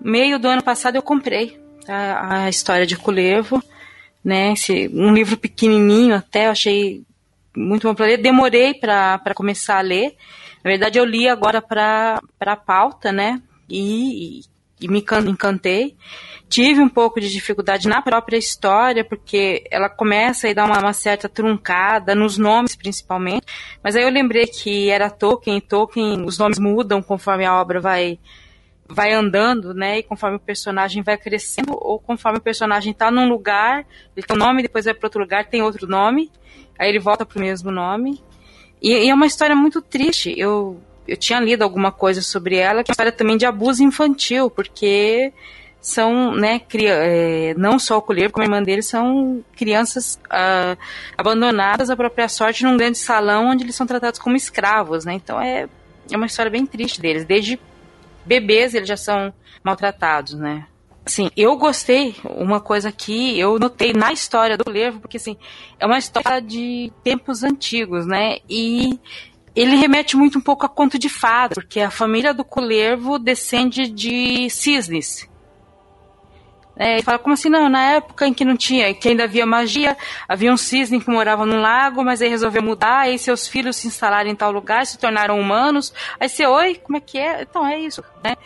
meio 0.00 0.38
do 0.38 0.48
ano 0.48 0.62
passado 0.62 0.94
eu 0.94 1.02
comprei 1.02 1.58
a, 1.88 2.44
a 2.44 2.48
história 2.48 2.86
de 2.86 2.96
Culevo, 2.96 3.62
né? 4.24 4.52
Esse, 4.52 4.88
um 4.94 5.12
livro 5.12 5.36
pequenininho 5.36 6.14
até, 6.14 6.46
eu 6.46 6.52
achei 6.52 7.04
muito 7.56 7.88
bom 7.88 7.94
para 7.94 8.06
ler. 8.06 8.18
Demorei 8.18 8.74
para 8.74 9.34
começar 9.34 9.78
a 9.78 9.82
ler. 9.82 10.14
Na 10.62 10.70
verdade, 10.70 10.98
eu 10.98 11.04
li 11.04 11.28
agora 11.28 11.62
para 11.62 12.20
a 12.40 12.56
pauta, 12.56 13.10
né? 13.10 13.40
E, 13.68 14.42
e 14.80 14.88
me 14.88 15.04
encantei. 15.28 15.96
Tive 16.48 16.80
um 16.80 16.88
pouco 16.88 17.20
de 17.20 17.28
dificuldade 17.28 17.88
na 17.88 18.00
própria 18.00 18.36
história, 18.36 19.04
porque 19.04 19.64
ela 19.70 19.88
começa 19.88 20.48
a 20.48 20.52
dar 20.52 20.64
uma, 20.64 20.78
uma, 20.78 20.92
certa 20.92 21.28
truncada, 21.28 22.14
nos 22.14 22.38
nomes 22.38 22.76
principalmente. 22.76 23.46
Mas 23.82 23.96
aí 23.96 24.04
eu 24.04 24.10
lembrei 24.10 24.46
que 24.46 24.88
era 24.88 25.10
Tolkien, 25.10 25.56
e 25.56 25.60
Tolkien, 25.60 26.24
os 26.24 26.38
nomes 26.38 26.58
mudam 26.58 27.02
conforme 27.02 27.44
a 27.44 27.60
obra 27.60 27.80
vai, 27.80 28.18
vai 28.88 29.12
andando, 29.12 29.74
né? 29.74 29.98
E 29.98 30.02
conforme 30.04 30.36
o 30.36 30.40
personagem 30.40 31.02
vai 31.02 31.18
crescendo, 31.18 31.72
ou 31.72 31.98
conforme 31.98 32.38
o 32.38 32.42
personagem 32.42 32.92
está 32.92 33.10
num 33.10 33.28
lugar, 33.28 33.84
ele 34.16 34.24
tem 34.24 34.36
um 34.36 34.38
nome, 34.38 34.62
depois 34.62 34.84
vai 34.84 34.94
para 34.94 35.06
outro 35.06 35.20
lugar, 35.20 35.46
tem 35.46 35.62
outro 35.62 35.88
nome, 35.88 36.30
aí 36.78 36.88
ele 36.88 36.98
volta 36.98 37.24
para 37.24 37.38
o 37.38 37.40
mesmo 37.40 37.70
nome. 37.70 38.22
E, 38.80 38.92
e 38.92 39.08
é 39.08 39.14
uma 39.14 39.26
história 39.26 39.56
muito 39.56 39.80
triste. 39.80 40.34
Eu, 40.36 40.80
eu 41.06 41.16
tinha 41.16 41.40
lido 41.40 41.62
alguma 41.62 41.90
coisa 41.90 42.22
sobre 42.22 42.56
ela, 42.56 42.82
que 42.82 42.90
é 42.90 42.92
uma 42.92 42.94
história 42.94 43.12
também 43.12 43.36
de 43.36 43.46
abuso 43.46 43.82
infantil, 43.82 44.50
porque 44.50 45.32
são, 45.80 46.34
né, 46.34 46.60
é, 46.82 47.54
não 47.56 47.78
só 47.78 47.98
o 47.98 48.02
colher, 48.02 48.32
como 48.32 48.42
a 48.42 48.46
irmã 48.46 48.60
dele, 48.60 48.82
são 48.82 49.44
crianças 49.54 50.18
ah, 50.28 50.76
abandonadas 51.16 51.90
à 51.90 51.96
própria 51.96 52.28
sorte 52.28 52.64
num 52.64 52.76
grande 52.76 52.98
salão 52.98 53.50
onde 53.50 53.62
eles 53.62 53.76
são 53.76 53.86
tratados 53.86 54.18
como 54.18 54.36
escravos, 54.36 55.04
né? 55.04 55.14
Então 55.14 55.40
é, 55.40 55.68
é 56.10 56.16
uma 56.16 56.26
história 56.26 56.50
bem 56.50 56.66
triste 56.66 57.00
deles. 57.00 57.24
Desde 57.24 57.58
bebês 58.24 58.74
eles 58.74 58.88
já 58.88 58.96
são 58.96 59.32
maltratados, 59.62 60.34
né? 60.34 60.66
Assim, 61.06 61.30
eu 61.36 61.56
gostei, 61.56 62.16
uma 62.24 62.60
coisa 62.60 62.90
que 62.90 63.38
eu 63.38 63.60
notei 63.60 63.92
na 63.92 64.12
história 64.12 64.56
do 64.58 64.68
livro, 64.68 64.98
porque 64.98 65.18
assim, 65.18 65.36
é 65.78 65.86
uma 65.86 65.98
história 65.98 66.42
de 66.42 66.92
tempos 67.04 67.44
antigos, 67.44 68.04
né? 68.04 68.38
E 68.50 68.98
ele 69.54 69.76
remete 69.76 70.16
muito 70.16 70.38
um 70.38 70.40
pouco 70.40 70.66
a 70.66 70.68
conto 70.68 70.98
de 70.98 71.08
fada, 71.08 71.54
porque 71.54 71.78
a 71.78 71.92
família 71.92 72.34
do 72.34 72.44
Culervo 72.44 73.20
descende 73.20 73.86
de 73.86 74.50
cisnes, 74.50 75.28
é, 76.78 76.94
ele 76.94 77.02
fala, 77.02 77.18
como 77.18 77.32
assim, 77.32 77.48
não, 77.48 77.70
na 77.70 77.94
época 77.94 78.26
em 78.26 78.34
que 78.34 78.44
não 78.44 78.54
tinha, 78.54 78.92
que 78.92 79.08
ainda 79.08 79.24
havia 79.24 79.46
magia, 79.46 79.96
havia 80.28 80.52
um 80.52 80.58
cisne 80.58 81.00
que 81.00 81.10
morava 81.10 81.46
no 81.46 81.58
lago, 81.58 82.04
mas 82.04 82.20
aí 82.20 82.28
resolveu 82.28 82.62
mudar, 82.62 83.00
aí 83.00 83.18
seus 83.18 83.48
filhos 83.48 83.76
se 83.76 83.86
instalaram 83.86 84.28
em 84.28 84.34
tal 84.34 84.52
lugar, 84.52 84.84
se 84.84 84.98
tornaram 84.98 85.40
humanos, 85.40 85.92
aí 86.20 86.28
você, 86.28 86.46
oi, 86.46 86.74
como 86.74 86.98
é 86.98 87.00
que 87.00 87.18
é? 87.18 87.42
Então, 87.42 87.66
é 87.66 87.78
isso, 87.78 88.04
né? 88.22 88.36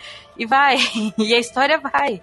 E 0.40 0.46
vai, 0.46 0.78
e 1.18 1.34
a 1.34 1.38
história 1.38 1.76
vai, 1.78 2.22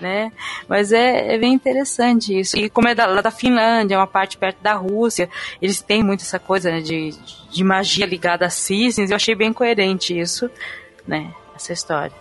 né? 0.00 0.32
Mas 0.66 0.90
é, 0.90 1.36
é 1.36 1.38
bem 1.38 1.52
interessante 1.52 2.36
isso. 2.36 2.58
E 2.58 2.68
como 2.68 2.88
é 2.88 2.94
da, 2.94 3.06
lá 3.06 3.20
da 3.20 3.30
Finlândia, 3.30 3.94
é 3.94 3.98
uma 3.98 4.06
parte 4.06 4.36
perto 4.36 4.60
da 4.60 4.74
Rússia, 4.74 5.30
eles 5.60 5.80
têm 5.80 6.02
muito 6.02 6.22
essa 6.22 6.40
coisa 6.40 6.72
né, 6.72 6.80
de, 6.80 7.14
de 7.52 7.62
magia 7.62 8.04
ligada 8.04 8.46
a 8.46 8.50
cisnes, 8.50 9.10
eu 9.10 9.16
achei 9.16 9.36
bem 9.36 9.52
coerente 9.52 10.18
isso, 10.18 10.50
né? 11.06 11.32
Essa 11.54 11.72
história. 11.72 12.12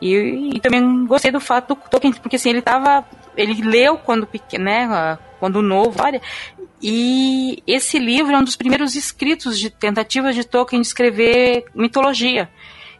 E, 0.00 0.54
e, 0.54 0.60
também 0.60 1.04
gostei 1.04 1.30
do 1.30 1.38
fato 1.38 1.74
do 1.74 1.90
Tolkien, 1.90 2.14
porque 2.14 2.36
assim, 2.36 2.48
ele 2.48 2.62
tava. 2.62 3.04
Ele 3.36 3.60
leu 3.62 3.98
quando 3.98 4.26
pequeno, 4.26 4.64
né? 4.64 5.18
Quando 5.38 5.60
novo, 5.60 6.02
olha. 6.02 6.22
E 6.82 7.62
esse 7.66 7.98
livro 7.98 8.32
é 8.34 8.38
um 8.38 8.44
dos 8.44 8.56
primeiros 8.56 8.94
escritos 8.96 9.58
de 9.58 9.68
tentativas 9.68 10.34
de 10.34 10.44
Tolkien 10.44 10.80
de 10.80 10.86
escrever 10.86 11.66
mitologia. 11.74 12.48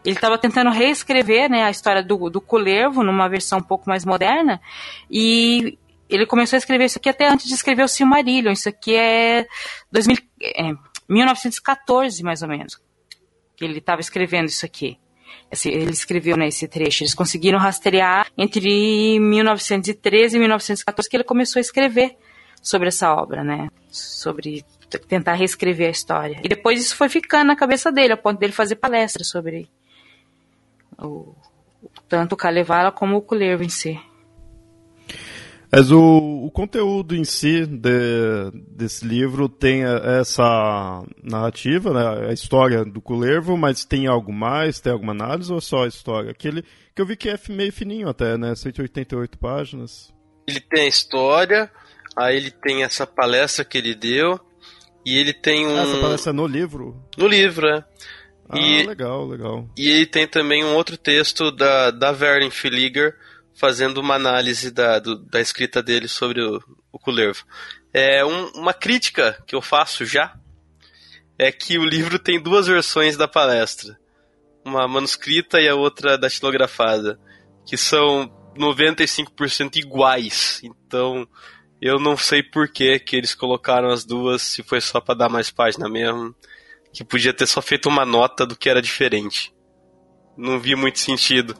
Ele 0.03 0.15
estava 0.15 0.37
tentando 0.37 0.69
reescrever 0.69 1.49
né, 1.49 1.63
a 1.63 1.69
história 1.69 2.03
do, 2.03 2.29
do 2.29 2.41
Culervo 2.41 3.03
numa 3.03 3.29
versão 3.29 3.59
um 3.59 3.63
pouco 3.63 3.89
mais 3.89 4.03
moderna. 4.03 4.59
E 5.09 5.77
ele 6.09 6.25
começou 6.25 6.57
a 6.57 6.59
escrever 6.59 6.85
isso 6.85 6.97
aqui 6.97 7.09
até 7.09 7.29
antes 7.29 7.47
de 7.47 7.53
escrever 7.53 7.83
o 7.83 7.87
Silmarillion. 7.87 8.51
Isso 8.51 8.69
aqui 8.69 8.95
é, 8.95 9.45
2000, 9.91 10.17
é 10.43 10.73
1914, 11.07 12.23
mais 12.23 12.41
ou 12.41 12.47
menos. 12.47 12.81
Que 13.55 13.65
ele 13.65 13.77
estava 13.77 14.01
escrevendo 14.01 14.47
isso 14.47 14.65
aqui 14.65 14.97
ele 15.65 15.91
escreveu 15.91 16.37
nesse 16.37 16.65
né, 16.65 16.69
trecho. 16.69 17.03
Eles 17.03 17.13
conseguiram 17.13 17.59
rastrear 17.59 18.27
entre 18.37 19.19
1913 19.19 20.35
e 20.35 20.39
1914 20.39 21.09
que 21.09 21.17
ele 21.17 21.23
começou 21.23 21.59
a 21.59 21.61
escrever 21.61 22.15
sobre 22.61 22.87
essa 22.87 23.13
obra, 23.13 23.43
né? 23.43 23.69
Sobre 23.89 24.63
tentar 25.07 25.33
reescrever 25.33 25.87
a 25.87 25.91
história. 25.91 26.39
E 26.43 26.47
depois 26.47 26.79
isso 26.79 26.95
foi 26.95 27.09
ficando 27.09 27.47
na 27.47 27.55
cabeça 27.55 27.91
dele, 27.91 28.13
ao 28.13 28.17
ponto 28.17 28.39
dele 28.39 28.53
fazer 28.53 28.75
palestras 28.75 29.27
sobre 29.27 29.69
o, 31.01 31.35
tanto 32.07 32.33
o 32.33 32.37
Kalevala 32.37 32.91
como 32.91 33.17
o 33.17 33.21
Kullervo 33.21 33.63
em 33.63 33.69
si. 33.69 33.99
Mas 35.71 35.89
o, 35.89 36.43
o 36.45 36.51
conteúdo 36.51 37.15
em 37.15 37.23
si 37.23 37.65
de, 37.65 38.51
desse 38.67 39.05
livro 39.05 39.47
tem 39.47 39.83
essa 39.83 41.01
narrativa, 41.23 41.93
né, 41.93 42.29
a 42.29 42.33
história 42.33 42.83
do 42.83 42.99
Culervo, 42.99 43.55
mas 43.55 43.85
tem 43.85 44.05
algo 44.05 44.33
mais, 44.33 44.81
tem 44.81 44.91
alguma 44.91 45.13
análise 45.13 45.49
ou 45.49 45.59
é 45.59 45.61
só 45.61 45.85
a 45.85 45.87
história? 45.87 46.31
Aquele 46.31 46.65
que 46.93 47.01
eu 47.01 47.05
vi 47.05 47.15
que 47.15 47.29
é 47.29 47.39
meio 47.49 47.71
fininho 47.71 48.09
até, 48.09 48.37
né, 48.37 48.53
188 48.53 49.37
páginas. 49.37 50.13
Ele 50.45 50.59
tem 50.59 50.83
a 50.83 50.87
história, 50.87 51.71
aí 52.17 52.35
ele 52.35 52.51
tem 52.51 52.83
essa 52.83 53.07
palestra 53.07 53.63
que 53.63 53.77
ele 53.77 53.95
deu, 53.95 54.37
E 55.05 55.17
ele 55.17 55.33
tem 55.33 55.65
um. 55.65 55.77
Ah, 55.77 55.83
essa 55.83 56.01
palestra 56.01 56.33
no 56.33 56.45
livro? 56.45 57.01
No 57.17 57.27
livro, 57.27 57.65
é. 57.67 57.83
Ah, 58.51 58.59
e, 58.59 58.83
legal, 58.83 59.25
legal. 59.25 59.69
E 59.77 60.05
tem 60.05 60.27
também 60.27 60.63
um 60.63 60.75
outro 60.75 60.97
texto 60.97 61.51
da, 61.51 61.89
da 61.89 62.11
Verlin 62.11 62.51
Filiger 62.51 63.15
fazendo 63.53 63.99
uma 63.99 64.15
análise 64.15 64.71
da, 64.71 64.99
do, 64.99 65.15
da 65.15 65.39
escrita 65.39 65.81
dele 65.81 66.07
sobre 66.07 66.41
o, 66.41 66.61
o 66.91 66.99
Kullervo. 66.99 67.45
É 67.93 68.25
um, 68.25 68.47
uma 68.55 68.73
crítica 68.73 69.41
que 69.47 69.55
eu 69.55 69.61
faço 69.61 70.05
já 70.05 70.33
é 71.37 71.51
que 71.51 71.77
o 71.79 71.85
livro 71.85 72.19
tem 72.19 72.41
duas 72.41 72.67
versões 72.67 73.15
da 73.15 73.27
palestra. 73.27 73.97
Uma 74.63 74.87
manuscrita 74.87 75.59
e 75.59 75.67
a 75.67 75.75
outra 75.75 76.17
datilografada. 76.17 77.19
Que 77.65 77.77
são 77.77 78.31
95% 78.57 79.77
iguais. 79.77 80.61
Então, 80.63 81.27
eu 81.81 81.99
não 81.99 82.15
sei 82.15 82.43
por 82.43 82.67
que, 82.67 82.99
que 82.99 83.15
eles 83.15 83.33
colocaram 83.33 83.89
as 83.89 84.05
duas, 84.05 84.41
se 84.41 84.61
foi 84.61 84.79
só 84.79 85.01
para 85.01 85.15
dar 85.15 85.29
mais 85.29 85.49
página 85.49 85.89
mesmo. 85.89 86.35
Que 86.93 87.03
podia 87.03 87.33
ter 87.33 87.47
só 87.47 87.61
feito 87.61 87.87
uma 87.87 88.05
nota 88.05 88.45
do 88.45 88.55
que 88.55 88.69
era 88.69 88.81
diferente. 88.81 89.53
Não 90.37 90.59
vi 90.59 90.75
muito 90.75 90.99
sentido. 90.99 91.55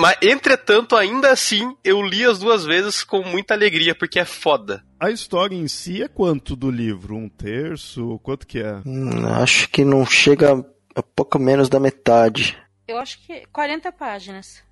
mas, 0.00 0.16
entretanto, 0.22 0.96
ainda 0.96 1.30
assim, 1.30 1.76
eu 1.84 2.00
li 2.02 2.24
as 2.24 2.38
duas 2.38 2.64
vezes 2.64 3.02
com 3.02 3.22
muita 3.22 3.54
alegria, 3.54 3.94
porque 3.94 4.18
é 4.18 4.24
foda. 4.24 4.84
A 4.98 5.10
história 5.10 5.54
em 5.54 5.68
si 5.68 6.02
é 6.02 6.08
quanto 6.08 6.56
do 6.56 6.70
livro? 6.70 7.16
Um 7.16 7.28
terço? 7.28 8.18
Quanto 8.22 8.46
que 8.46 8.60
é? 8.60 8.80
Hum, 8.86 9.26
acho 9.34 9.68
que 9.68 9.84
não 9.84 10.06
chega 10.06 10.64
a 10.94 11.02
pouco 11.02 11.38
menos 11.38 11.68
da 11.68 11.80
metade. 11.80 12.56
Eu 12.86 12.98
acho 12.98 13.18
que 13.26 13.44
40 13.52 13.90
páginas. 13.92 14.62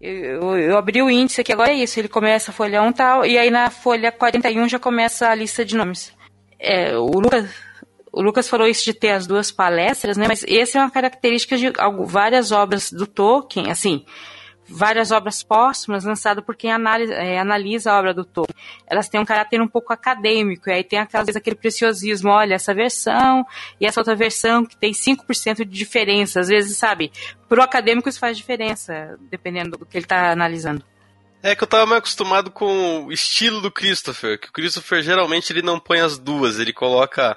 Eu, 0.00 0.12
eu, 0.12 0.58
eu, 0.58 0.76
abri 0.78 1.02
o 1.02 1.10
índice 1.10 1.40
aqui, 1.40 1.52
agora 1.52 1.72
é 1.72 1.76
isso. 1.76 1.98
Ele 1.98 2.08
começa 2.08 2.50
a 2.50 2.54
folha 2.54 2.82
1 2.82 2.92
tal, 2.92 3.26
e 3.26 3.38
aí 3.38 3.50
na 3.50 3.70
folha 3.70 4.12
41 4.12 4.68
já 4.68 4.78
começa 4.78 5.28
a 5.28 5.34
lista 5.34 5.64
de 5.64 5.76
nomes. 5.76 6.12
É, 6.58 6.96
o 6.96 7.06
Lucas 7.06 7.50
o 8.16 8.22
Lucas 8.22 8.48
falou 8.48 8.66
isso 8.66 8.84
de 8.84 8.94
ter 8.94 9.10
as 9.10 9.26
duas 9.26 9.50
palestras, 9.50 10.16
né? 10.16 10.26
Mas 10.28 10.44
essa 10.44 10.78
é 10.78 10.80
uma 10.80 10.90
característica 10.90 11.56
de 11.56 11.72
várias 12.06 12.52
obras 12.52 12.92
do 12.92 13.06
Tolkien, 13.06 13.70
assim, 13.70 14.04
várias 14.68 15.10
obras 15.10 15.42
póstumas 15.42 16.04
lançadas 16.04 16.44
por 16.44 16.54
quem 16.54 16.72
analisa, 16.72 17.12
é, 17.14 17.38
analisa, 17.38 17.90
a 17.90 17.98
obra 17.98 18.14
do 18.14 18.24
Tolkien. 18.24 18.56
Elas 18.86 19.08
têm 19.08 19.20
um 19.20 19.24
caráter 19.24 19.60
um 19.60 19.68
pouco 19.68 19.92
acadêmico, 19.92 20.68
e 20.68 20.72
aí 20.72 20.84
tem 20.84 20.98
aquelas 20.98 21.26
vezes 21.26 21.36
aquele 21.36 21.56
preciosismo, 21.56 22.30
olha, 22.30 22.54
essa 22.54 22.72
versão 22.72 23.44
e 23.80 23.86
essa 23.86 24.00
outra 24.00 24.14
versão 24.14 24.64
que 24.64 24.76
tem 24.76 24.92
5% 24.92 25.56
de 25.56 25.64
diferença. 25.64 26.40
Às 26.40 26.48
vezes, 26.48 26.76
sabe, 26.76 27.10
pro 27.48 27.62
acadêmico 27.62 28.08
isso 28.08 28.20
faz 28.20 28.36
diferença, 28.36 29.18
dependendo 29.30 29.76
do 29.76 29.86
que 29.86 29.98
ele 29.98 30.04
está 30.04 30.30
analisando. 30.30 30.84
É 31.42 31.54
que 31.54 31.62
eu 31.62 31.68
tava 31.68 31.84
mais 31.84 31.98
acostumado 31.98 32.50
com 32.50 33.04
o 33.04 33.12
estilo 33.12 33.60
do 33.60 33.70
Christopher, 33.70 34.40
que 34.40 34.48
o 34.48 34.52
Christopher 34.52 35.02
geralmente 35.02 35.52
ele 35.52 35.60
não 35.60 35.78
põe 35.78 36.00
as 36.00 36.16
duas, 36.16 36.58
ele 36.58 36.72
coloca 36.72 37.36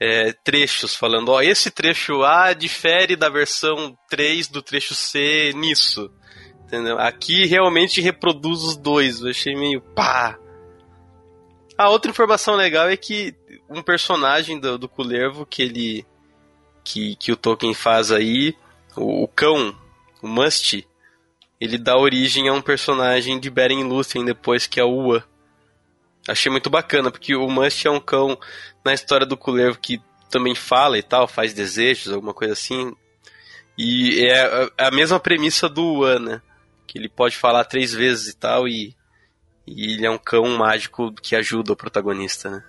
é, 0.00 0.32
trechos 0.32 0.94
falando, 0.94 1.30
ó, 1.30 1.40
esse 1.40 1.70
trecho 1.70 2.22
A 2.22 2.52
difere 2.52 3.16
da 3.16 3.28
versão 3.28 3.96
3 4.08 4.48
do 4.48 4.62
trecho 4.62 4.94
C 4.94 5.52
nisso. 5.54 6.10
Entendeu? 6.64 6.98
Aqui 6.98 7.46
realmente 7.46 8.00
reproduz 8.00 8.62
os 8.62 8.76
dois. 8.76 9.20
Eu 9.20 9.30
achei 9.30 9.54
meio 9.54 9.80
pá. 9.80 10.38
A 11.78 11.90
outra 11.90 12.10
informação 12.10 12.56
legal 12.56 12.88
é 12.88 12.96
que 12.96 13.34
um 13.70 13.82
personagem 13.82 14.58
do, 14.58 14.76
do 14.78 14.88
Kullervo 14.88 15.46
que 15.46 15.62
ele. 15.62 16.06
Que, 16.84 17.16
que 17.16 17.32
o 17.32 17.36
Tolkien 17.36 17.74
faz 17.74 18.12
aí, 18.12 18.54
o, 18.96 19.24
o 19.24 19.28
cão, 19.28 19.76
o 20.22 20.28
Must, 20.28 20.86
ele 21.60 21.78
dá 21.78 21.96
origem 21.96 22.48
a 22.48 22.52
um 22.52 22.62
personagem 22.62 23.40
de 23.40 23.50
Beren 23.50 23.82
Lúthien 23.82 24.24
depois, 24.24 24.66
que 24.66 24.78
é 24.78 24.84
o 24.84 24.90
Ua. 24.90 25.24
Achei 26.28 26.50
muito 26.50 26.68
bacana, 26.68 27.10
porque 27.10 27.34
o 27.34 27.48
Must 27.48 27.86
é 27.86 27.90
um 27.90 28.00
cão 28.00 28.38
na 28.84 28.92
história 28.92 29.26
do 29.26 29.36
Kullervo 29.36 29.78
que 29.78 30.00
também 30.30 30.54
fala 30.54 30.98
e 30.98 31.02
tal, 31.02 31.28
faz 31.28 31.54
desejos, 31.54 32.12
alguma 32.12 32.34
coisa 32.34 32.52
assim. 32.52 32.92
E 33.78 34.26
é 34.26 34.70
a 34.78 34.90
mesma 34.90 35.20
premissa 35.20 35.68
do 35.68 36.00
Wan, 36.00 36.18
né? 36.18 36.42
Que 36.86 36.98
ele 36.98 37.08
pode 37.08 37.36
falar 37.36 37.64
três 37.64 37.92
vezes 37.92 38.28
e 38.28 38.36
tal, 38.36 38.66
e, 38.66 38.94
e 39.66 39.92
ele 39.94 40.06
é 40.06 40.10
um 40.10 40.18
cão 40.18 40.56
mágico 40.56 41.12
que 41.12 41.36
ajuda 41.36 41.72
o 41.72 41.76
protagonista, 41.76 42.50
né? 42.50 42.64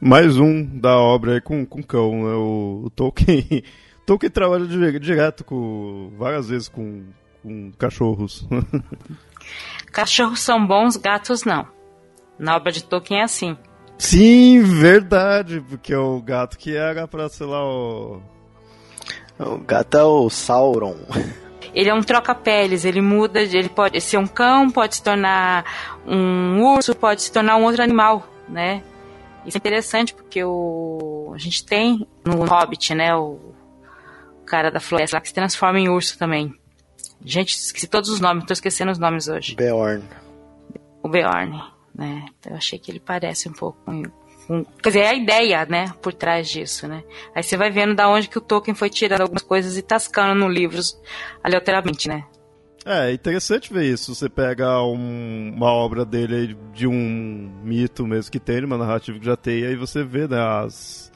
Mais 0.00 0.38
um 0.38 0.64
da 0.64 0.96
obra 0.96 1.34
aí 1.34 1.40
com, 1.40 1.66
com 1.66 1.82
cão, 1.82 2.12
né? 2.12 2.34
O, 2.34 2.82
o 2.86 2.90
Tolkien. 2.90 3.64
Tolkien 4.06 4.30
trabalha 4.30 4.66
direto 4.66 5.44
com. 5.44 6.12
várias 6.16 6.48
vezes 6.48 6.68
com, 6.68 7.04
com 7.42 7.72
cachorros. 7.72 8.46
Cachorros 9.90 10.40
são 10.40 10.66
bons, 10.66 10.96
gatos 10.96 11.44
não. 11.44 11.66
Na 12.38 12.56
obra 12.56 12.70
de 12.70 12.84
Tolkien 12.84 13.20
é 13.20 13.24
assim. 13.24 13.56
Sim, 13.98 14.62
verdade, 14.62 15.60
porque 15.68 15.92
é 15.92 15.98
o 15.98 16.20
gato 16.20 16.56
que 16.56 16.76
era 16.76 17.08
pra, 17.08 17.28
sei 17.28 17.46
lá, 17.46 17.64
o. 17.64 18.22
O 19.38 19.58
gato 19.58 19.96
é 19.96 20.04
o 20.04 20.30
Sauron. 20.30 20.96
Ele 21.74 21.90
é 21.90 21.94
um 21.94 22.00
troca-peles, 22.00 22.84
ele 22.84 23.00
muda, 23.00 23.40
ele 23.40 23.68
pode 23.68 24.00
ser 24.00 24.16
um 24.16 24.26
cão, 24.26 24.70
pode 24.70 24.96
se 24.96 25.02
tornar 25.02 25.64
um 26.06 26.62
urso, 26.62 26.94
pode 26.94 27.22
se 27.22 27.30
tornar 27.30 27.56
um 27.56 27.64
outro 27.64 27.82
animal, 27.82 28.26
né? 28.48 28.82
Isso 29.46 29.56
é 29.56 29.58
interessante 29.58 30.14
porque 30.14 30.42
o 30.42 31.32
a 31.34 31.38
gente 31.38 31.64
tem 31.64 32.06
no 32.24 32.44
Hobbit, 32.44 32.94
né, 32.94 33.14
o 33.14 33.54
cara 34.44 34.70
da 34.70 34.80
floresta 34.80 35.16
lá 35.16 35.20
que 35.20 35.28
se 35.28 35.34
transforma 35.34 35.78
em 35.78 35.88
urso 35.88 36.18
também. 36.18 36.52
Gente, 37.24 37.54
esqueci 37.54 37.86
todos 37.86 38.08
os 38.08 38.18
nomes, 38.18 38.44
tô 38.44 38.52
esquecendo 38.52 38.90
os 38.90 38.98
nomes 38.98 39.28
hoje. 39.28 39.54
Beorn. 39.54 40.02
O 41.02 41.08
Beorn 41.08 41.77
né? 41.98 42.26
Então, 42.38 42.52
eu 42.52 42.56
achei 42.56 42.78
que 42.78 42.90
ele 42.90 43.00
parece 43.00 43.48
um 43.48 43.52
pouco 43.52 43.78
com, 43.84 44.64
quer 44.82 44.88
dizer, 44.88 45.00
é 45.00 45.08
a 45.08 45.14
ideia, 45.14 45.66
né, 45.66 45.92
por 46.00 46.14
trás 46.14 46.48
disso, 46.48 46.86
né? 46.86 47.02
Aí 47.34 47.42
você 47.42 47.56
vai 47.56 47.70
vendo 47.70 47.94
da 47.94 48.08
onde 48.08 48.28
que 48.28 48.38
o 48.38 48.40
Tolkien 48.40 48.74
foi 48.74 48.88
tirando 48.88 49.22
algumas 49.22 49.42
coisas 49.42 49.76
e 49.76 49.82
tascando 49.82 50.34
no 50.34 50.48
livros 50.48 50.98
aleatoriamente, 51.42 52.08
né? 52.08 52.24
É, 52.86 53.10
é 53.10 53.12
interessante 53.12 53.72
ver 53.72 53.84
isso. 53.84 54.14
Você 54.14 54.28
pega 54.28 54.82
um, 54.82 55.52
uma 55.54 55.70
obra 55.70 56.04
dele 56.04 56.56
de 56.72 56.86
um 56.86 57.52
mito 57.62 58.06
mesmo 58.06 58.30
que 58.30 58.40
tem, 58.40 58.64
uma 58.64 58.78
narrativa 58.78 59.18
que 59.18 59.26
já 59.26 59.36
tem, 59.36 59.66
aí 59.66 59.76
você 59.76 60.02
vê, 60.02 60.26
né, 60.26 60.40
as, 60.40 61.12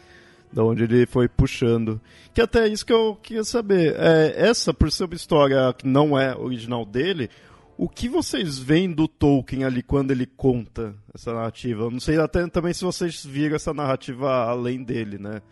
da 0.53 0.63
onde 0.63 0.85
ele 0.85 1.07
foi 1.07 1.29
puxando. 1.29 2.01
Que 2.35 2.43
até 2.43 2.67
é 2.67 2.69
isso 2.69 2.85
que 2.85 2.93
eu 2.93 3.17
queria 3.23 3.45
saber. 3.45 3.95
É, 3.97 4.35
essa, 4.37 4.75
por 4.75 4.93
ser 4.93 5.05
uma 5.05 5.15
história 5.15 5.73
que 5.73 5.87
não 5.87 6.19
é 6.19 6.37
original 6.37 6.85
dele, 6.85 7.31
o 7.77 7.89
que 7.89 8.09
vocês 8.09 8.59
veem 8.59 8.93
do 8.93 9.09
Tolkien 9.09 9.65
ali 9.65 9.83
quando 9.83 10.11
ele 10.11 10.27
conta 10.27 10.95
essa 11.15 11.33
narrativa? 11.33 11.85
Eu 11.85 11.91
não 11.91 12.01
sei 12.01 12.19
até 12.19 12.47
também 12.47 12.73
se 12.73 12.85
vocês 12.85 13.25
viram 13.25 13.57
essa 13.57 13.73
narrativa 13.73 14.31
além 14.45 14.83
dele, 14.83 15.19
né? 15.19 15.43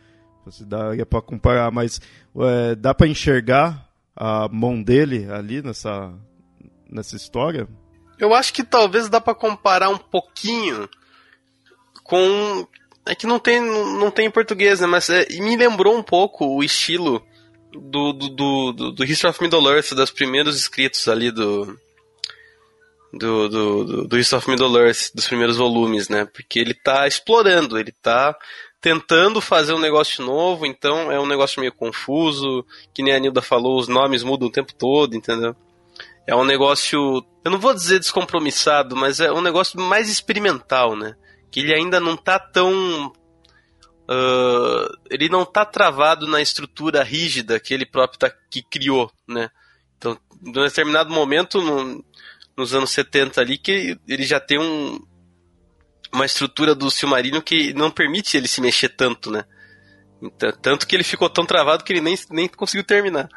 Se 0.51 0.65
daria 0.65 1.07
para 1.07 1.23
comparar, 1.23 1.71
mas 1.71 2.01
é, 2.37 2.75
dá 2.75 2.95
para 2.95 3.07
enxergar 3.07 3.89
a 4.17 4.49
mão 4.49 4.83
dele 4.83 5.31
ali 5.31 5.63
nessa, 5.63 6.13
nessa 6.91 7.15
história? 7.15 7.69
Eu 8.19 8.35
acho 8.35 8.53
que 8.53 8.65
talvez 8.65 9.09
dá 9.09 9.21
para 9.21 9.35
comparar 9.35 9.89
um 9.89 9.99
pouquinho 9.99 10.89
com 12.03 12.67
é 13.07 13.15
que 13.15 13.27
não 13.27 13.39
tem 13.39 13.61
não 13.61 14.11
tem 14.11 14.27
em 14.27 14.31
português, 14.31 14.81
né? 14.81 14.87
Mas 14.87 15.09
é, 15.09 15.27
me 15.41 15.57
lembrou 15.57 15.97
um 15.97 16.03
pouco 16.03 16.47
o 16.47 16.63
estilo 16.63 17.25
do 17.73 18.13
do, 18.13 18.29
do, 18.73 18.93
do 18.93 19.05
History 19.05 19.31
of 19.31 19.43
Middle 19.43 19.73
Earth, 19.73 19.95
dos 19.95 20.11
primeiros 20.11 20.57
escritos 20.57 21.07
ali 21.09 21.31
do 21.31 21.79
do, 23.13 23.49
do, 23.49 23.85
do, 23.85 24.09
do 24.09 24.17
East 24.19 24.33
of 24.33 24.49
Middle-earth, 24.49 25.11
dos 25.15 25.27
primeiros 25.27 25.57
volumes, 25.57 26.09
né? 26.09 26.25
Porque 26.25 26.59
ele 26.59 26.75
tá 26.75 27.07
explorando, 27.07 27.79
ele 27.79 27.93
tá 27.93 28.37
tentando 28.81 29.41
fazer 29.41 29.75
um 29.75 29.79
negócio 29.79 30.25
novo, 30.25 30.65
então 30.65 31.13
é 31.13 31.21
um 31.21 31.27
negócio 31.27 31.61
meio 31.61 31.73
confuso, 31.73 32.65
que 32.95 33.03
nem 33.03 33.15
a 33.15 33.19
Nilda 33.19 33.43
falou, 33.43 33.79
os 33.79 33.89
nomes 33.89 34.23
mudam 34.23 34.49
o 34.49 34.53
tempo 34.53 34.73
todo, 34.75 35.15
entendeu? 35.15 35.55
É 36.27 36.35
um 36.35 36.45
negócio, 36.45 37.25
eu 37.45 37.51
não 37.51 37.59
vou 37.59 37.75
dizer 37.75 37.99
descompromissado, 37.99 38.97
mas 38.97 39.21
é 39.21 39.31
um 39.31 39.43
negócio 39.43 39.79
mais 39.79 40.09
experimental, 40.09 40.97
né? 40.97 41.15
Que 41.51 41.61
ele 41.61 41.75
ainda 41.75 42.01
não 42.01 42.17
tá 42.17 42.39
tão 42.39 43.13
Uh, 44.13 44.91
ele 45.09 45.29
não 45.29 45.45
está 45.45 45.65
travado 45.65 46.27
na 46.27 46.43
estrutura 46.43 47.01
rígida 47.01 47.61
que 47.61 47.73
ele 47.73 47.87
próprio 47.87 48.19
tá, 48.19 48.29
que 48.51 48.61
criou, 48.61 49.09
né? 49.29 49.49
Então, 49.97 50.19
em 50.45 50.49
um 50.49 50.65
determinado 50.65 51.11
momento, 51.11 51.63
não, 51.63 52.03
nos 52.61 52.75
anos 52.75 52.91
70 52.91 53.41
ali, 53.41 53.59
que 53.59 53.99
ele 54.07 54.23
já 54.25 54.39
tem 54.39 54.59
um, 54.59 55.01
uma 56.13 56.27
estrutura 56.27 56.75
do 56.75 56.91
Silmarillion 56.91 57.41
que 57.41 57.73
não 57.73 57.91
permite 57.91 58.37
ele 58.37 58.47
se 58.47 58.61
mexer 58.61 58.91
tanto, 58.91 59.31
né? 59.31 59.45
Então, 60.23 60.53
tanto 60.61 60.87
que 60.87 60.95
ele 60.95 61.03
ficou 61.03 61.31
tão 61.31 61.47
travado 61.47 61.83
que 61.83 61.93
ele 61.93 62.01
nem, 62.01 62.17
nem 62.31 62.49
conseguiu 62.49 62.85
terminar. 62.85 63.29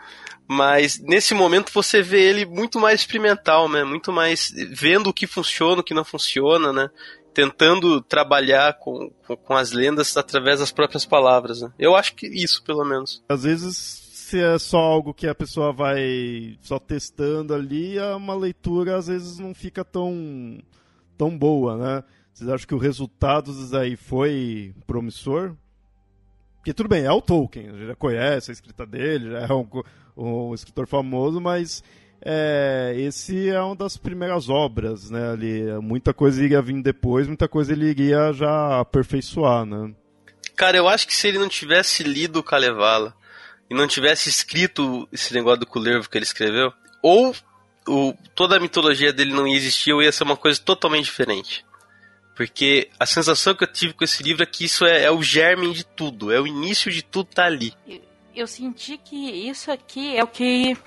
Mas 0.45 0.99
nesse 0.99 1.33
momento 1.33 1.71
você 1.73 2.01
vê 2.01 2.21
ele 2.21 2.45
muito 2.45 2.79
mais 2.79 2.99
experimental, 2.99 3.69
né? 3.69 3.83
Muito 3.83 4.11
mais 4.11 4.51
vendo 4.69 5.09
o 5.09 5.13
que 5.13 5.25
funciona, 5.25 5.79
o 5.79 5.83
que 5.83 5.93
não 5.93 6.03
funciona, 6.03 6.73
né? 6.73 6.89
Tentando 7.33 8.01
trabalhar 8.01 8.73
com, 8.73 9.09
com, 9.25 9.37
com 9.37 9.55
as 9.55 9.71
lendas 9.71 10.15
através 10.17 10.59
das 10.59 10.71
próprias 10.71 11.05
palavras. 11.05 11.61
Né? 11.61 11.71
Eu 11.79 11.95
acho 11.95 12.13
que 12.13 12.27
isso, 12.27 12.61
pelo 12.63 12.83
menos. 12.83 13.23
Às 13.29 13.43
vezes 13.43 14.02
se 14.33 14.41
é 14.41 14.57
só 14.57 14.79
algo 14.79 15.13
que 15.13 15.27
a 15.27 15.35
pessoa 15.35 15.71
vai 15.71 16.57
só 16.59 16.79
testando 16.79 17.53
ali, 17.53 17.99
é 17.99 18.15
uma 18.15 18.33
leitura 18.33 18.97
às 18.97 19.05
vezes 19.05 19.37
não 19.37 19.53
fica 19.53 19.85
tão, 19.85 20.57
tão 21.15 21.37
boa, 21.37 21.77
né? 21.77 22.03
Vocês 22.33 22.49
acham 22.49 22.67
que 22.67 22.73
o 22.73 22.79
resultado 22.79 23.51
aí 23.77 23.95
foi 23.95 24.73
promissor? 24.87 25.55
Porque 26.55 26.73
tudo 26.73 26.89
bem, 26.89 27.03
é 27.03 27.11
o 27.11 27.21
Tolkien, 27.21 27.69
a 27.69 27.71
gente 27.73 27.85
já 27.85 27.95
conhece 27.95 28.49
a 28.49 28.53
escrita 28.53 28.87
dele, 28.87 29.33
já 29.33 29.41
é 29.41 29.53
um, 29.53 29.67
um 30.17 30.53
escritor 30.55 30.87
famoso, 30.87 31.39
mas 31.39 31.83
é, 32.19 32.95
esse 32.97 33.49
é 33.49 33.61
uma 33.61 33.75
das 33.75 33.97
primeiras 33.97 34.49
obras, 34.49 35.11
né? 35.11 35.29
Ali, 35.29 35.61
muita 35.79 36.11
coisa 36.11 36.43
iria 36.43 36.59
vir 36.59 36.81
depois, 36.81 37.27
muita 37.27 37.47
coisa 37.47 37.71
ele 37.71 37.85
iria 37.85 38.33
já 38.33 38.79
aperfeiçoar, 38.79 39.63
né? 39.63 39.93
Cara, 40.55 40.75
eu 40.75 40.87
acho 40.87 41.05
que 41.05 41.13
se 41.13 41.27
ele 41.27 41.37
não 41.37 41.47
tivesse 41.47 42.01
lido 42.01 42.39
o 42.39 42.43
Kalevala 42.43 43.15
e 43.73 43.75
não 43.75 43.87
tivesse 43.87 44.29
escrito 44.29 45.07
esse 45.11 45.33
negócio 45.33 45.61
do 45.61 45.65
Kullervo 45.65 46.07
que 46.07 46.15
ele 46.15 46.25
escreveu, 46.25 46.71
ou 47.01 47.35
o, 47.87 48.13
toda 48.35 48.55
a 48.55 48.59
mitologia 48.59 49.11
dele 49.11 49.33
não 49.33 49.47
ia 49.47 49.57
existir, 49.57 49.91
ou 49.91 50.01
ia 50.01 50.11
ser 50.11 50.23
uma 50.23 50.37
coisa 50.37 50.61
totalmente 50.61 51.05
diferente. 51.05 51.65
Porque 52.35 52.89
a 52.99 53.05
sensação 53.05 53.55
que 53.55 53.63
eu 53.63 53.71
tive 53.71 53.93
com 53.93 54.03
esse 54.03 54.21
livro 54.21 54.43
é 54.43 54.45
que 54.45 54.65
isso 54.65 54.85
é, 54.85 55.03
é 55.03 55.11
o 55.11 55.23
germe 55.23 55.73
de 55.73 55.83
tudo, 55.83 56.31
é 56.31 56.39
o 56.39 56.45
início 56.45 56.91
de 56.91 57.03
tudo 57.03 57.29
tá 57.33 57.45
ali. 57.45 57.73
Eu, 58.35 58.45
senti 58.45 58.97
que 58.97 59.15
isso 59.15 59.71
aqui 59.71 60.15
é 60.15 60.23
o 60.23 60.27
que 60.27 60.77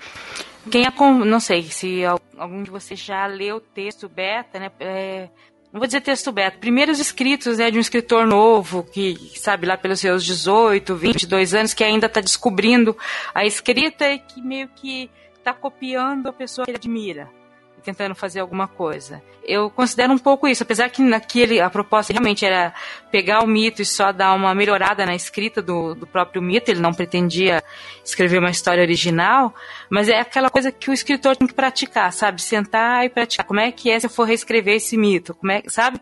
quem 0.71 0.85
não 1.25 1.39
sei 1.39 1.63
se 1.63 2.03
algum 2.37 2.63
de 2.63 2.71
vocês 2.71 2.99
já 2.99 3.27
leu 3.27 3.57
o 3.57 3.61
texto 3.61 4.07
beta, 4.09 4.59
né? 4.59 4.71
É, 4.79 5.29
não 5.71 5.79
vou 5.79 5.87
dizer 5.87 6.01
texto 6.01 6.31
beta, 6.31 6.57
primeiros 6.57 6.99
escritos 6.99 7.57
né, 7.57 7.69
de 7.69 7.77
um 7.77 7.81
escritor 7.81 8.25
novo, 8.25 8.83
que 8.83 9.15
sabe 9.35 9.67
lá 9.67 9.77
pelos 9.77 9.99
seus 9.99 10.23
18, 10.25 10.95
22 10.95 11.53
anos, 11.53 11.73
que 11.73 11.83
ainda 11.83 12.07
está 12.07 12.21
descobrindo 12.21 12.97
a 13.33 13.45
escrita 13.45 14.09
e 14.09 14.19
que 14.19 14.41
meio 14.41 14.69
que 14.69 15.09
está 15.37 15.53
copiando 15.53 16.27
a 16.27 16.33
pessoa 16.33 16.65
que 16.65 16.71
ele 16.71 16.77
admira 16.77 17.36
tentando 17.87 18.13
fazer 18.13 18.41
alguma 18.41 18.67
coisa. 18.67 19.21
Eu 19.45 19.69
considero 19.69 20.11
um 20.11 20.17
pouco 20.17 20.45
isso, 20.45 20.63
apesar 20.63 20.89
que 20.89 21.01
naquele 21.01 21.61
a 21.61 21.69
proposta 21.69 22.11
realmente 22.11 22.45
era 22.45 22.73
pegar 23.09 23.41
o 23.41 23.47
mito 23.47 23.81
e 23.81 23.85
só 23.85 24.11
dar 24.11 24.33
uma 24.33 24.53
melhorada 24.53 25.05
na 25.05 25.15
escrita 25.15 25.61
do, 25.61 25.95
do 25.95 26.05
próprio 26.05 26.41
mito, 26.41 26.69
ele 26.69 26.81
não 26.81 26.93
pretendia 26.93 27.63
escrever 28.03 28.39
uma 28.39 28.49
história 28.49 28.81
original, 28.81 29.55
mas 29.89 30.09
é 30.09 30.19
aquela 30.19 30.49
coisa 30.49 30.69
que 30.69 30.89
o 30.89 30.93
escritor 30.93 31.37
tem 31.37 31.47
que 31.47 31.53
praticar, 31.53 32.11
sabe? 32.11 32.41
Sentar 32.41 33.05
e 33.05 33.09
praticar. 33.09 33.45
Como 33.45 33.61
é 33.61 33.71
que 33.71 33.89
é 33.89 33.97
se 33.97 34.07
eu 34.07 34.09
for 34.09 34.25
reescrever 34.25 34.75
esse 34.75 34.97
mito? 34.97 35.33
Como 35.33 35.51
é, 35.51 35.63
sabe? 35.67 36.01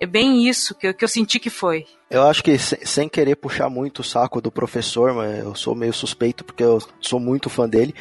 É 0.00 0.06
bem 0.06 0.48
isso 0.48 0.74
que 0.74 0.86
eu, 0.86 0.94
que 0.94 1.04
eu 1.04 1.08
senti 1.08 1.38
que 1.38 1.50
foi. 1.50 1.84
Eu 2.08 2.22
acho 2.22 2.42
que 2.42 2.58
sem 2.58 3.06
querer 3.06 3.36
puxar 3.36 3.68
muito 3.68 3.98
o 3.98 4.04
saco 4.04 4.40
do 4.40 4.50
professor, 4.50 5.12
mas 5.12 5.40
eu 5.40 5.54
sou 5.54 5.74
meio 5.74 5.92
suspeito 5.92 6.42
porque 6.42 6.64
eu 6.64 6.82
sou 6.98 7.20
muito 7.20 7.50
fã 7.50 7.68
dele, 7.68 7.94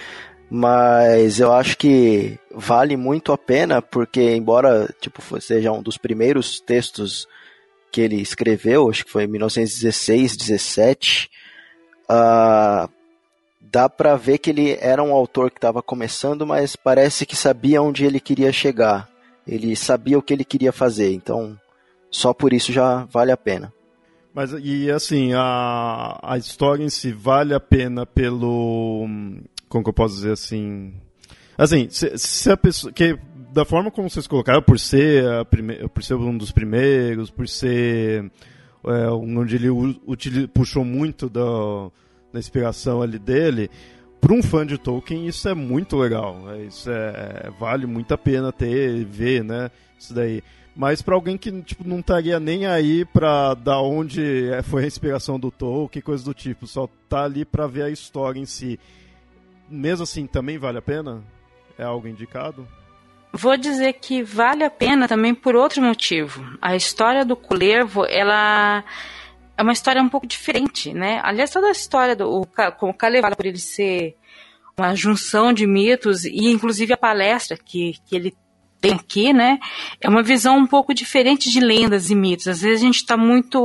mas 0.49 1.39
eu 1.39 1.53
acho 1.53 1.77
que 1.77 2.39
vale 2.51 2.97
muito 2.97 3.31
a 3.31 3.37
pena 3.37 3.81
porque 3.81 4.35
embora 4.35 4.93
tipo 4.99 5.21
seja 5.39 5.71
um 5.71 5.81
dos 5.81 5.97
primeiros 5.97 6.59
textos 6.59 7.27
que 7.91 8.01
ele 8.01 8.21
escreveu, 8.21 8.89
acho 8.89 9.05
que 9.05 9.11
foi 9.11 9.23
em 9.23 9.27
1916, 9.27 10.37
17, 10.37 11.29
uh, 12.09 12.89
dá 13.59 13.89
para 13.89 14.15
ver 14.15 14.37
que 14.37 14.49
ele 14.49 14.77
era 14.79 15.03
um 15.03 15.13
autor 15.13 15.51
que 15.51 15.57
estava 15.57 15.81
começando, 15.81 16.45
mas 16.45 16.75
parece 16.75 17.25
que 17.25 17.35
sabia 17.35 17.81
onde 17.81 18.05
ele 18.05 18.19
queria 18.19 18.51
chegar. 18.51 19.09
Ele 19.47 19.75
sabia 19.75 20.17
o 20.17 20.21
que 20.21 20.33
ele 20.33 20.45
queria 20.45 20.71
fazer, 20.71 21.13
então 21.13 21.59
só 22.11 22.33
por 22.33 22.53
isso 22.53 22.71
já 22.71 23.05
vale 23.05 23.31
a 23.31 23.37
pena. 23.37 23.73
Mas 24.33 24.53
e 24.61 24.91
assim, 24.91 25.33
a, 25.33 26.19
a 26.21 26.37
história 26.37 26.83
em 26.83 26.89
si 26.89 27.11
vale 27.11 27.53
a 27.53 27.59
pena 27.59 28.05
pelo 28.05 29.07
como 29.69 29.83
que 29.83 29.89
eu 29.89 29.93
posso 29.93 30.15
dizer 30.15 30.33
assim? 30.33 30.93
Assim, 31.57 31.87
se, 31.89 32.17
se 32.17 32.51
a 32.51 32.57
pessoa. 32.57 32.91
Que, 32.91 33.17
da 33.51 33.65
forma 33.65 33.89
como 33.89 34.09
vocês 34.09 34.27
colocaram, 34.27 34.61
por 34.61 34.79
ser, 34.79 35.27
a 35.27 35.45
prime, 35.45 35.87
por 35.89 36.03
ser 36.03 36.15
um 36.15 36.37
dos 36.37 36.51
primeiros, 36.51 37.31
por 37.31 37.47
ser 37.47 38.31
é, 38.85 39.09
onde 39.09 39.55
ele 39.55 40.47
puxou 40.47 40.85
muito 40.85 41.29
da, 41.29 41.41
da 42.31 42.39
inspiração 42.39 43.01
ali 43.01 43.17
dele, 43.17 43.69
para 44.21 44.33
um 44.33 44.43
fã 44.43 44.65
de 44.65 44.77
Tolkien 44.77 45.27
isso 45.27 45.47
é 45.49 45.53
muito 45.53 45.97
legal. 45.97 46.43
É, 46.51 46.63
isso 46.63 46.89
é, 46.91 47.49
vale 47.59 47.85
muito 47.85 48.13
a 48.13 48.17
pena 48.17 48.51
ter, 48.51 49.03
ver, 49.05 49.43
né? 49.43 49.71
Isso 49.97 50.13
daí. 50.13 50.43
Mas 50.75 51.01
para 51.01 51.15
alguém 51.15 51.37
que 51.37 51.51
tipo, 51.63 51.87
não 51.87 51.99
estaria 51.99 52.39
nem 52.39 52.65
aí 52.65 53.03
para 53.03 53.53
da 53.53 53.81
onde 53.81 54.47
é, 54.49 54.61
foi 54.61 54.83
a 54.83 54.87
inspiração 54.87 55.39
do 55.39 55.51
Tolkien, 55.51 56.01
coisa 56.01 56.23
do 56.23 56.33
tipo, 56.33 56.67
só 56.67 56.87
tá 57.09 57.23
ali 57.23 57.43
para 57.43 57.67
ver 57.67 57.83
a 57.83 57.89
história 57.89 58.39
em 58.39 58.45
si 58.45 58.79
mesmo 59.69 60.03
assim, 60.03 60.27
também 60.27 60.57
vale 60.57 60.77
a 60.77 60.81
pena? 60.81 61.23
É 61.77 61.83
algo 61.83 62.07
indicado? 62.07 62.67
Vou 63.31 63.55
dizer 63.55 63.93
que 63.93 64.23
vale 64.23 64.63
a 64.63 64.69
pena 64.69 65.07
também 65.07 65.35
por 65.35 65.55
outro 65.55 65.81
motivo. 65.81 66.43
A 66.61 66.75
história 66.75 67.23
do 67.23 67.35
Culervo, 67.35 68.05
ela 68.05 68.83
é 69.55 69.61
uma 69.61 69.73
história 69.73 70.01
um 70.01 70.09
pouco 70.09 70.25
diferente, 70.25 70.93
né? 70.93 71.19
Aliás, 71.23 71.51
toda 71.51 71.67
a 71.67 71.71
história 71.71 72.15
do 72.15 72.27
o, 72.27 72.41
o 72.41 72.93
Kalevala, 72.93 73.35
por 73.35 73.45
ele 73.45 73.59
ser 73.59 74.15
uma 74.77 74.95
junção 74.95 75.53
de 75.53 75.67
mitos 75.67 76.25
e 76.25 76.47
inclusive 76.47 76.93
a 76.93 76.97
palestra 76.97 77.57
que, 77.57 77.93
que 78.05 78.15
ele 78.15 78.35
tem 78.81 78.93
aqui, 78.93 79.33
né? 79.33 79.59
É 80.01 80.09
uma 80.09 80.23
visão 80.23 80.57
um 80.57 80.65
pouco 80.65 80.93
diferente 80.93 81.51
de 81.51 81.59
lendas 81.59 82.09
e 82.09 82.15
mitos. 82.15 82.47
Às 82.47 82.61
vezes 82.61 82.81
a 82.81 82.85
gente 82.85 82.95
está 82.95 83.17
muito. 83.17 83.59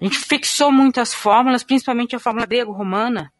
A 0.00 0.04
gente 0.04 0.18
fixou 0.18 0.70
muitas 0.70 1.14
fórmulas, 1.14 1.64
principalmente 1.64 2.14
a 2.14 2.20
fórmula 2.20 2.46
grego-romana, 2.46 3.32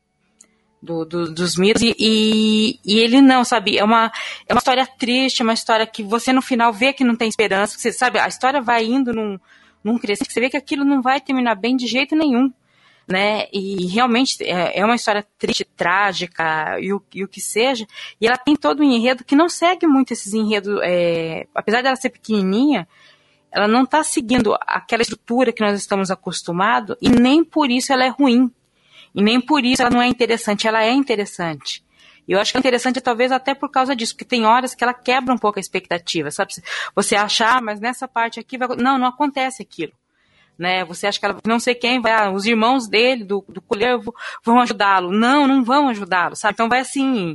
do, 0.85 1.05
do, 1.05 1.33
dos 1.33 1.57
mitos, 1.57 1.83
e, 1.83 2.79
e, 2.85 2.99
ele 2.99 3.20
não, 3.20 3.44
sabe? 3.44 3.79
É 3.79 3.85
uma, 3.85 4.12
é 4.47 4.53
uma 4.53 4.59
história 4.59 4.87
triste, 4.87 5.42
uma 5.42 5.55
história 5.55 5.87
que 5.87 6.03
você 6.03 6.33
no 6.33 6.42
final 6.42 6.73
vê 6.73 6.92
que 6.92 7.03
não 7.03 7.16
tem 7.16 7.29
esperança, 7.29 7.79
você 7.79 7.90
sabe? 7.90 8.18
A 8.18 8.29
história 8.29 8.61
vai 8.61 8.85
indo 8.85 9.12
num, 9.12 9.38
num 9.83 9.99
crescente, 9.99 10.33
você 10.33 10.40
vê 10.40 10.51
que 10.51 10.57
aquilo 10.57 10.85
não 10.85 11.01
vai 11.01 11.20
terminar 11.20 11.55
bem 11.55 11.77
de 11.77 11.87
jeito 11.87 12.14
nenhum. 12.14 12.53
Né? 13.07 13.49
E 13.53 13.87
realmente 13.88 14.42
é, 14.42 14.79
é 14.79 14.85
uma 14.85 14.94
história 14.94 15.27
triste, 15.38 15.62
trágica 15.62 16.81
e 16.81 16.90
o, 16.90 17.03
e 17.14 17.23
o 17.23 17.29
que 17.29 17.38
seja. 17.38 17.87
E 18.18 18.27
ela 18.27 18.38
tem 18.38 18.57
todo 18.57 18.81
um 18.81 18.90
enredo 18.90 19.25
que 19.25 19.37
não 19.37 19.49
segue 19.49 19.87
muito 19.87 20.12
esses 20.12 20.33
enredos, 20.33 20.81
é, 20.83 21.47
apesar 21.55 21.83
dela 21.83 21.97
ser 21.97 22.09
pequenininha, 22.09 22.88
ela 23.53 23.68
não 23.68 23.85
está 23.85 24.03
seguindo 24.03 24.57
aquela 24.66 25.03
estrutura 25.03 25.53
que 25.53 25.62
nós 25.62 25.79
estamos 25.79 26.11
acostumados 26.11 26.97
e 27.01 27.11
nem 27.11 27.44
por 27.44 27.70
isso 27.70 27.92
ela 27.92 28.05
é 28.05 28.09
ruim. 28.09 28.51
E 29.14 29.22
nem 29.22 29.40
por 29.40 29.64
isso 29.64 29.83
ela 29.83 29.90
não 29.90 30.03
é 30.03 30.09
interessante, 30.09 30.66
ela 30.66 30.83
é 30.83 30.92
interessante. 30.92 31.85
E 32.27 32.33
eu 32.33 32.40
acho 32.40 32.53
que 32.53 32.59
é 32.59 32.61
interessante 32.61 33.00
talvez 33.00 33.31
até 33.31 33.55
por 33.55 33.70
causa 33.70 33.94
disso, 33.94 34.14
porque 34.14 34.24
tem 34.24 34.44
horas 34.46 34.74
que 34.74 34.83
ela 34.83 34.94
quebra 34.94 35.33
um 35.33 35.38
pouco 35.38 35.59
a 35.59 35.61
expectativa, 35.61 36.31
sabe? 36.31 36.55
Você 36.94 37.14
achar, 37.14 37.59
ah, 37.59 37.61
mas 37.61 37.81
nessa 37.81 38.09
parte 38.09 38.40
aqui 38.40 38.57
vai... 38.57 38.68
não, 38.77 38.98
não 38.98 39.07
acontece 39.07 39.62
aquilo. 39.62 39.92
Né? 40.59 40.85
Você 40.85 41.07
acha 41.07 41.18
que 41.18 41.27
ela, 41.27 41.37
não 41.44 41.59
sei 41.59 41.74
quem 41.74 42.00
vai, 42.00 42.12
ah, 42.12 42.31
os 42.31 42.46
irmãos 42.46 42.88
dele 42.88 43.24
do, 43.24 43.44
do 43.48 43.61
colher 43.61 43.98
vão 44.42 44.61
ajudá-lo. 44.61 45.11
Não, 45.12 45.46
não 45.46 45.62
vão 45.62 45.88
ajudá-lo, 45.88 46.35
sabe? 46.35 46.55
Então 46.55 46.68
vai 46.68 46.81
assim, 46.81 47.35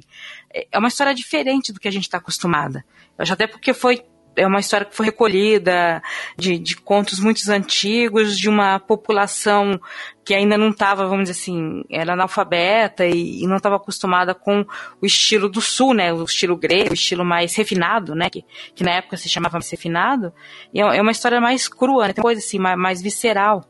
é 0.52 0.80
uma 0.80 0.88
história 0.88 1.14
diferente 1.14 1.72
do 1.72 1.80
que 1.80 1.88
a 1.88 1.92
gente 1.92 2.04
está 2.04 2.18
acostumada. 2.18 2.84
Eu 3.18 3.24
acho 3.24 3.34
até 3.34 3.46
porque 3.46 3.74
foi 3.74 4.04
é 4.36 4.46
uma 4.48 4.60
história 4.60 4.86
que 4.86 4.96
foi 4.96 5.08
recolhida 5.08 6.02
de, 6.38 6.58
de 6.58 6.76
contos 6.76 7.20
muito 7.20 7.42
antigos, 7.52 8.38
de 8.38 8.50
uma 8.50 8.80
população 8.80 9.80
que 10.24 10.34
ainda 10.34 10.58
não 10.58 10.70
estava, 10.70 11.08
vamos 11.08 11.30
dizer 11.30 11.40
assim, 11.40 11.84
era 11.90 12.14
analfabeta 12.14 13.06
e, 13.06 13.44
e 13.44 13.48
não 13.48 13.58
estava 13.58 13.76
acostumada 13.76 14.36
com 14.36 14.66
o 15.02 15.06
estilo 15.06 15.50
do 15.50 15.60
sul, 15.60 15.94
né, 15.94 16.14
o 16.14 16.24
estilo 16.24 16.56
grego, 16.56 16.92
o 16.92 16.94
estilo 16.94 17.26
mais 17.26 17.56
refinado, 17.56 18.14
né, 18.14 18.30
que, 18.30 18.46
que 18.76 18.84
na 18.84 18.92
época 18.92 19.18
se 19.18 19.28
chamava 19.28 19.58
mais 19.58 19.70
refinado, 19.70 20.32
e 20.74 20.80
é, 20.80 20.98
é 20.98 21.02
uma 21.02 21.12
história 21.12 21.42
mais 21.42 21.68
crua, 21.68 22.08
né, 22.08 22.14
tem 22.14 22.22
coisa 22.22 22.40
assim, 22.40 22.60
mais, 22.60 22.78
mais 22.78 23.02
visceral 23.02 23.66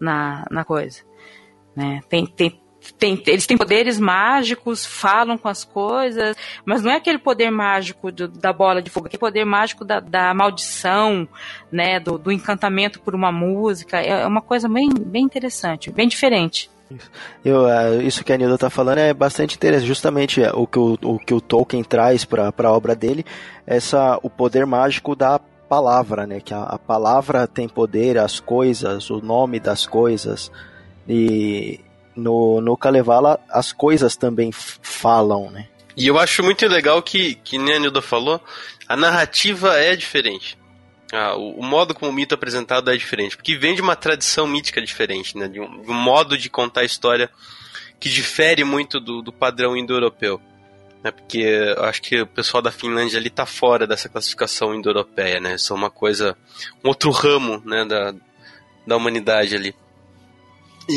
na, 0.00 0.44
na 0.50 0.64
coisa. 0.64 1.02
Né? 1.76 2.00
Tem, 2.08 2.26
tem, 2.26 2.60
tem, 2.98 3.22
eles 3.26 3.46
têm 3.46 3.56
poderes 3.56 3.98
mágicos, 3.98 4.84
falam 4.86 5.36
com 5.36 5.48
as 5.48 5.64
coisas, 5.64 6.36
mas 6.64 6.82
não 6.82 6.90
é 6.90 6.96
aquele 6.96 7.18
poder 7.18 7.50
mágico 7.50 8.10
do, 8.10 8.28
da 8.28 8.52
bola 8.52 8.82
de 8.82 8.90
fogo, 8.90 9.06
é 9.06 9.08
aquele 9.08 9.20
poder 9.20 9.44
mágico 9.44 9.84
da, 9.84 10.00
da 10.00 10.32
maldição, 10.34 11.28
né, 11.70 12.00
do, 12.00 12.18
do, 12.18 12.32
encantamento 12.32 13.00
por 13.00 13.14
uma 13.14 13.30
música. 13.30 14.00
É, 14.00 14.22
é 14.22 14.26
uma 14.26 14.42
coisa 14.42 14.68
bem, 14.68 14.88
bem 14.90 15.24
interessante, 15.24 15.90
bem 15.90 16.08
diferente. 16.08 16.70
Eu, 17.44 17.66
uh, 17.66 18.02
isso 18.02 18.24
que 18.24 18.32
a 18.32 18.36
Nilda 18.36 18.56
está 18.56 18.68
falando 18.68 18.98
é 18.98 19.14
bastante 19.14 19.54
interessante. 19.54 19.86
Justamente 19.86 20.40
o 20.54 20.66
que 20.66 20.78
o, 20.78 20.98
o, 21.02 21.18
que 21.18 21.32
o 21.32 21.40
Tolkien 21.40 21.84
traz 21.84 22.24
para 22.24 22.52
a 22.56 22.72
obra 22.72 22.96
dele, 22.96 23.24
essa, 23.64 24.18
o 24.22 24.28
poder 24.28 24.66
mágico 24.66 25.14
da 25.14 25.38
palavra, 25.68 26.26
né? 26.26 26.40
Que 26.40 26.52
a, 26.52 26.62
a 26.64 26.78
palavra 26.78 27.46
tem 27.46 27.68
poder, 27.68 28.18
as 28.18 28.40
coisas, 28.40 29.08
o 29.08 29.20
nome 29.20 29.60
das 29.60 29.86
coisas. 29.86 30.50
E 31.08 31.78
no, 32.14 32.60
no 32.60 32.76
Kalevala 32.76 33.40
as 33.48 33.72
coisas 33.72 34.16
também 34.16 34.50
falam, 34.52 35.50
né? 35.50 35.68
E 35.96 36.06
eu 36.06 36.18
acho 36.18 36.42
muito 36.42 36.66
legal 36.66 37.02
que, 37.02 37.34
que 37.34 37.58
nem 37.58 37.74
a 37.74 37.78
Nilda 37.78 38.00
falou, 38.00 38.40
a 38.88 38.96
narrativa 38.96 39.76
é 39.78 39.94
diferente. 39.94 40.58
Ah, 41.12 41.36
o, 41.36 41.58
o, 41.58 41.62
modo 41.62 41.94
como 41.94 42.10
o 42.10 42.14
mito 42.14 42.34
é 42.34 42.36
apresentado 42.36 42.90
é 42.90 42.96
diferente, 42.96 43.36
porque 43.36 43.56
vem 43.56 43.74
de 43.74 43.82
uma 43.82 43.96
tradição 43.96 44.46
mítica 44.46 44.80
diferente, 44.80 45.36
né? 45.36 45.48
De 45.48 45.60
um, 45.60 45.82
de 45.82 45.90
um 45.90 45.94
modo 45.94 46.38
de 46.38 46.48
contar 46.48 46.82
a 46.82 46.84
história 46.84 47.28
que 47.98 48.08
difere 48.08 48.64
muito 48.64 49.00
do, 49.00 49.20
do 49.20 49.32
padrão 49.32 49.76
indo-europeu. 49.76 50.40
Né? 51.02 51.10
Porque 51.10 51.38
eu 51.38 51.84
acho 51.84 52.00
que 52.00 52.20
o 52.20 52.26
pessoal 52.26 52.62
da 52.62 52.70
Finlândia 52.70 53.18
ali 53.18 53.28
tá 53.28 53.44
fora 53.44 53.86
dessa 53.86 54.08
classificação 54.08 54.74
indo-europeia, 54.74 55.40
né? 55.40 55.58
São 55.58 55.76
uma 55.76 55.90
coisa, 55.90 56.36
um 56.84 56.88
outro 56.88 57.10
ramo, 57.10 57.60
né, 57.64 57.84
da, 57.84 58.14
da 58.86 58.96
humanidade 58.96 59.54
ali. 59.54 59.74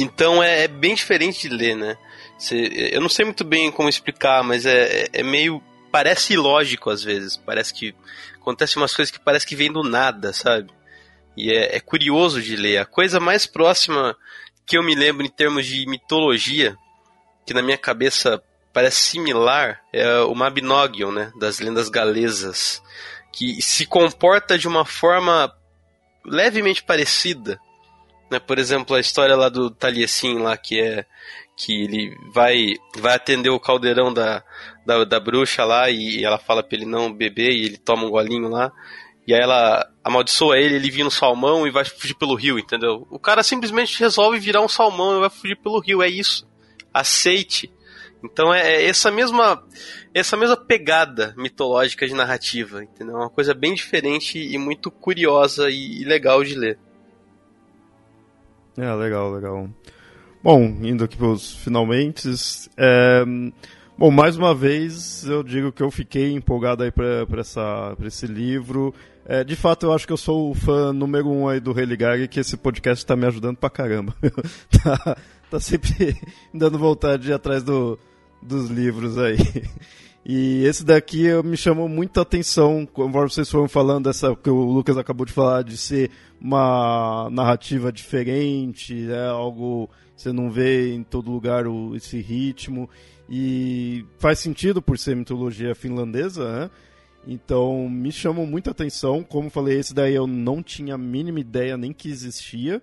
Então 0.02 0.42
é, 0.42 0.64
é, 0.64 0.68
bem 0.68 0.96
diferente 0.96 1.48
de 1.48 1.56
ler, 1.56 1.76
né? 1.76 1.98
Cê, 2.38 2.90
eu 2.92 3.02
não 3.02 3.10
sei 3.10 3.26
muito 3.26 3.44
bem 3.44 3.72
como 3.72 3.90
explicar, 3.90 4.44
mas 4.44 4.66
é, 4.66 5.08
é 5.14 5.24
meio. 5.24 5.62
Parece 5.92 6.34
ilógico 6.34 6.90
às 6.90 7.04
vezes. 7.04 7.38
Parece 7.38 7.74
que. 7.74 7.96
Acontece 8.36 8.76
umas 8.76 8.94
coisas 8.94 9.12
que 9.12 9.20
parece 9.20 9.48
que 9.48 9.56
vem 9.56 9.72
do 9.72 9.84
nada, 9.84 10.34
sabe? 10.34 10.70
E 11.38 11.52
é, 11.52 11.78
é 11.78 11.80
curioso 11.80 12.42
de 12.42 12.56
ler. 12.56 12.78
A 12.78 12.86
coisa 12.86 13.20
mais 13.20 13.46
próxima 13.46 14.18
que 14.66 14.78
eu 14.78 14.84
me 14.84 14.96
lembro 14.96 15.26
em 15.26 15.30
termos 15.30 15.66
de 15.66 15.86
mitologia, 15.86 16.76
que 17.46 17.54
na 17.54 17.62
minha 17.62 17.78
cabeça 17.78 18.42
parece 18.74 18.98
similar, 18.98 19.82
é 19.94 20.20
o 20.22 20.34
Mabinogion, 20.34 21.12
né? 21.12 21.32
Das 21.40 21.60
lendas 21.60 21.90
galesas. 21.90 22.82
Que 23.32 23.62
se 23.62 23.86
comporta 23.86 24.58
de 24.58 24.68
uma 24.68 24.86
forma 24.86 25.54
levemente 26.26 26.84
parecida. 26.84 27.60
Né? 28.34 28.40
Por 28.40 28.58
exemplo, 28.58 28.96
a 28.96 29.00
história 29.00 29.36
lá 29.36 29.48
do 29.48 29.70
Taliesin 29.70 30.40
lá, 30.40 30.58
que 30.58 30.82
é 30.82 31.06
que 31.56 31.84
ele 31.84 32.18
vai 32.34 32.74
vai 32.98 33.14
atender 33.14 33.52
o 33.52 33.60
caldeirão 33.60 34.12
da, 34.12 34.44
da, 34.84 35.04
da 35.04 35.20
bruxa 35.20 35.64
lá 35.64 35.88
e 35.88 36.26
ela 36.26 36.40
fala 36.40 36.64
pra 36.64 36.76
ele 36.76 36.86
não 36.88 37.14
beber 37.14 37.52
e 37.52 37.66
ele 37.66 37.78
toma 37.78 38.06
um 38.06 38.10
golinho 38.10 38.50
lá. 38.50 38.72
E 39.28 39.36
aí 39.36 39.40
ela 39.40 39.88
amaldiçoa 40.04 40.58
ele, 40.58 40.76
ele 40.76 40.90
vira 40.90 41.08
um 41.08 41.12
salmão 41.12 41.68
e 41.68 41.72
vai 41.72 41.86
fugir 41.86 42.16
pelo 42.16 42.34
rio, 42.34 42.58
entendeu? 42.58 43.08
O 43.10 43.20
cara 43.20 43.44
simplesmente 43.44 44.00
resolve 44.00 44.40
virar 44.40 44.62
um 44.62 44.68
salmão 44.68 45.18
e 45.18 45.22
vai 45.22 45.30
fugir 45.30 45.56
pelo 45.58 45.80
rio, 45.80 46.02
é 46.02 46.10
isso. 46.10 46.50
Aceite. 46.92 47.72
Então 48.24 48.52
é, 48.52 48.78
é 48.78 48.90
essa 48.90 49.12
mesma 49.12 49.64
essa 50.12 50.36
mesma 50.36 50.58
pegada 50.58 51.36
mitológica 51.38 52.08
de 52.08 52.16
narrativa, 52.16 52.84
entendeu? 52.84 53.16
Uma 53.16 53.30
coisa 53.30 53.54
bem 53.54 53.76
diferente 53.76 54.40
e 54.40 54.58
muito 54.58 54.90
curiosa 54.90 55.70
e 55.70 56.04
legal 56.04 56.44
de 56.44 56.56
ler. 56.56 56.80
É, 58.78 58.94
legal, 58.94 59.32
legal. 59.32 59.70
Bom, 60.44 60.62
indo 60.82 61.04
aqui 61.04 61.16
para 61.16 61.28
os 61.28 61.56
finalmente, 61.56 62.30
é, 62.76 63.24
bom, 63.98 64.12
mais 64.12 64.36
uma 64.36 64.54
vez 64.54 65.26
eu 65.26 65.42
digo 65.42 65.72
que 65.72 65.82
eu 65.82 65.90
fiquei 65.90 66.34
empolgado 66.34 66.84
aí 66.84 66.92
para 66.92 67.26
esse 68.06 68.28
livro. 68.28 68.94
É, 69.26 69.44
de 69.44 69.56
fato, 69.56 69.86
eu 69.86 69.94
acho 69.94 70.06
que 70.06 70.12
eu 70.12 70.18
sou 70.18 70.52
o 70.52 70.54
fã 70.54 70.92
número 70.92 71.30
um 71.30 71.48
aí 71.48 71.60
do 71.60 71.72
Religare, 71.72 72.28
que 72.28 72.42
esse 72.42 72.58
podcast 72.58 73.04
está 73.04 73.16
me 73.16 73.26
ajudando 73.26 73.56
pra 73.56 73.70
caramba. 73.70 74.14
tá, 74.84 75.18
tá 75.50 75.60
sempre 75.60 76.18
dando 76.54 76.78
vontade 76.78 77.24
de 77.24 77.30
ir 77.30 77.34
atrás 77.34 77.64
do, 77.64 77.98
dos 78.42 78.70
livros 78.70 79.18
aí. 79.18 79.38
E 80.26 80.64
esse 80.64 80.86
daqui 80.86 81.26
me 81.44 81.58
chamou 81.58 81.90
muita 81.90 82.22
atenção, 82.22 82.86
conforme 82.86 83.30
vocês 83.30 83.50
foram 83.50 83.68
falando, 83.68 84.10
essa 84.10 84.34
que 84.36 84.50
o 84.50 84.64
Lucas 84.64 84.98
acabou 84.98 85.26
de 85.26 85.34
falar, 85.34 85.64
de 85.64 85.76
ser 85.76 86.10
uma 86.40 87.30
narrativa 87.30 87.92
diferente, 87.92 89.12
é 89.12 89.28
algo 89.28 89.90
você 90.16 90.32
não 90.32 90.50
vê 90.50 90.94
em 90.94 91.04
todo 91.04 91.32
lugar 91.32 91.68
o, 91.68 91.96
esse 91.96 92.20
ritmo. 92.22 92.90
E 93.30 94.06
faz 94.20 94.40
sentido 94.40 94.82
por 94.82 94.98
ser 94.98 95.16
mitologia 95.16 95.76
finlandesa, 95.76 96.60
né? 96.60 96.70
Então 97.26 97.90
me 97.90 98.12
chamou 98.12 98.46
muita 98.46 98.72
atenção. 98.72 99.24
Como 99.24 99.50
falei, 99.50 99.80
esse 99.80 99.94
daí 99.94 100.14
eu 100.14 100.28
não 100.28 100.62
tinha 100.62 100.96
a 100.96 100.98
mínima 100.98 101.40
ideia 101.40 101.78
nem 101.78 101.94
que 101.94 102.10
existia. 102.10 102.82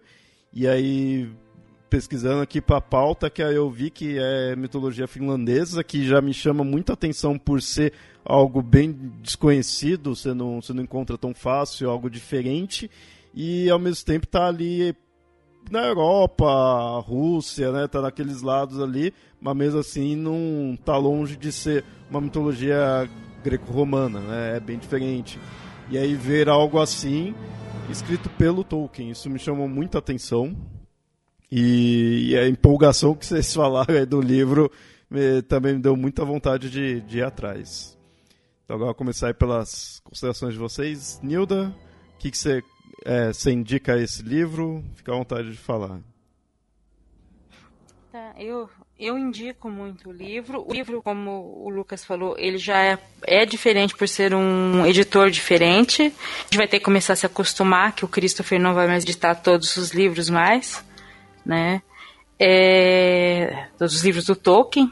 E 0.53 0.67
aí 0.67 1.31
pesquisando 1.91 2.41
aqui 2.41 2.61
para 2.61 2.77
a 2.77 2.81
pauta, 2.81 3.29
que 3.29 3.43
eu 3.43 3.69
vi 3.69 3.91
que 3.91 4.17
é 4.17 4.55
mitologia 4.55 5.09
finlandesa, 5.09 5.83
que 5.83 6.07
já 6.07 6.21
me 6.23 6.33
chama 6.33 6.63
muita 6.63 6.93
atenção 6.93 7.37
por 7.37 7.61
ser 7.61 7.93
algo 8.25 8.63
bem 8.63 8.93
desconhecido, 9.21 10.15
você 10.15 10.33
não, 10.33 10.63
você 10.63 10.73
não 10.73 10.85
encontra 10.85 11.19
tão 11.19 11.35
fácil, 11.35 11.91
algo 11.91 12.09
diferente, 12.09 12.89
e 13.35 13.69
ao 13.69 13.79
mesmo 13.79 14.07
tempo 14.07 14.27
tá 14.27 14.47
ali 14.47 14.95
na 15.69 15.85
Europa, 15.87 17.01
Rússia, 17.01 17.73
né, 17.73 17.89
tá 17.89 18.01
naqueles 18.01 18.41
lados 18.41 18.81
ali, 18.81 19.13
mas 19.41 19.57
mesmo 19.57 19.81
assim 19.81 20.15
não 20.15 20.79
tá 20.85 20.97
longe 20.97 21.37
de 21.37 21.51
ser 21.51 21.85
uma 22.09 22.21
mitologia 22.21 23.11
greco-romana, 23.43 24.21
né, 24.21 24.57
é 24.57 24.61
bem 24.61 24.79
diferente. 24.79 25.41
E 25.91 25.99
aí 25.99 26.15
ver 26.15 26.49
algo 26.49 26.79
assim 26.79 27.35
escrito 27.91 28.31
pelo 28.31 28.63
Tolkien, 28.63 29.11
isso 29.11 29.29
me 29.29 29.41
chamou 29.41 29.69
muita 29.69 29.99
atenção. 29.99 30.57
E, 31.51 32.31
e 32.31 32.39
a 32.39 32.49
empolgação 32.49 33.15
que 33.15 33.27
vocês 33.27 33.53
falaram 33.53 34.07
do 34.07 34.21
livro 34.21 34.71
me, 35.11 35.43
também 35.43 35.75
me 35.75 35.81
deu 35.81 35.97
muita 35.97 36.25
vontade 36.25 36.71
de, 36.71 37.01
de 37.01 37.19
ir 37.19 37.25
atrás. 37.25 37.99
Então 38.65 38.77
agora 38.77 38.91
vou 38.91 38.95
começar 38.95 39.27
aí 39.27 39.35
pelas 39.35 40.01
considerações 40.05 40.55
de 40.55 40.61
vocês. 40.61 41.19
Nilda, 41.23 41.75
o 42.15 42.19
que, 42.19 42.31
que 42.31 42.39
você, 42.39 42.63
é, 43.05 43.33
você 43.33 43.51
indica 43.51 43.99
esse 43.99 44.23
livro? 44.23 44.85
Fica 44.95 45.13
à 45.13 45.17
vontade 45.17 45.51
de 45.51 45.57
falar. 45.57 45.99
Tá, 48.13 48.35
eu, 48.39 48.69
eu 48.97 49.19
indico 49.19 49.69
muito 49.69 50.11
o 50.11 50.13
livro. 50.13 50.65
O 50.69 50.73
livro, 50.73 51.03
como 51.03 51.65
o 51.65 51.69
Lucas 51.69 52.05
falou, 52.05 52.37
ele 52.39 52.59
já 52.59 52.81
é, 52.81 52.99
é, 53.23 53.45
diferente 53.45 53.97
por 53.97 54.07
ser 54.07 54.33
um 54.35 54.87
editor 54.87 55.31
diferente. 55.31 56.03
A 56.03 56.43
gente 56.45 56.57
vai 56.57 56.69
ter 56.69 56.79
que 56.79 56.85
começar 56.85 57.15
a 57.15 57.17
se 57.17 57.27
acostumar 57.27 57.93
que 57.93 58.05
o 58.05 58.09
Christopher 58.09 58.61
não 58.61 58.73
vai 58.73 58.87
mais 58.87 59.03
editar 59.03 59.35
todos 59.35 59.77
os 59.77 59.91
livros 59.91 60.31
mais 60.31 60.89
né? 61.45 61.83
É, 62.39 63.67
todos 63.77 63.95
os 63.95 64.03
livros 64.03 64.25
do 64.25 64.35
Tolkien. 64.35 64.91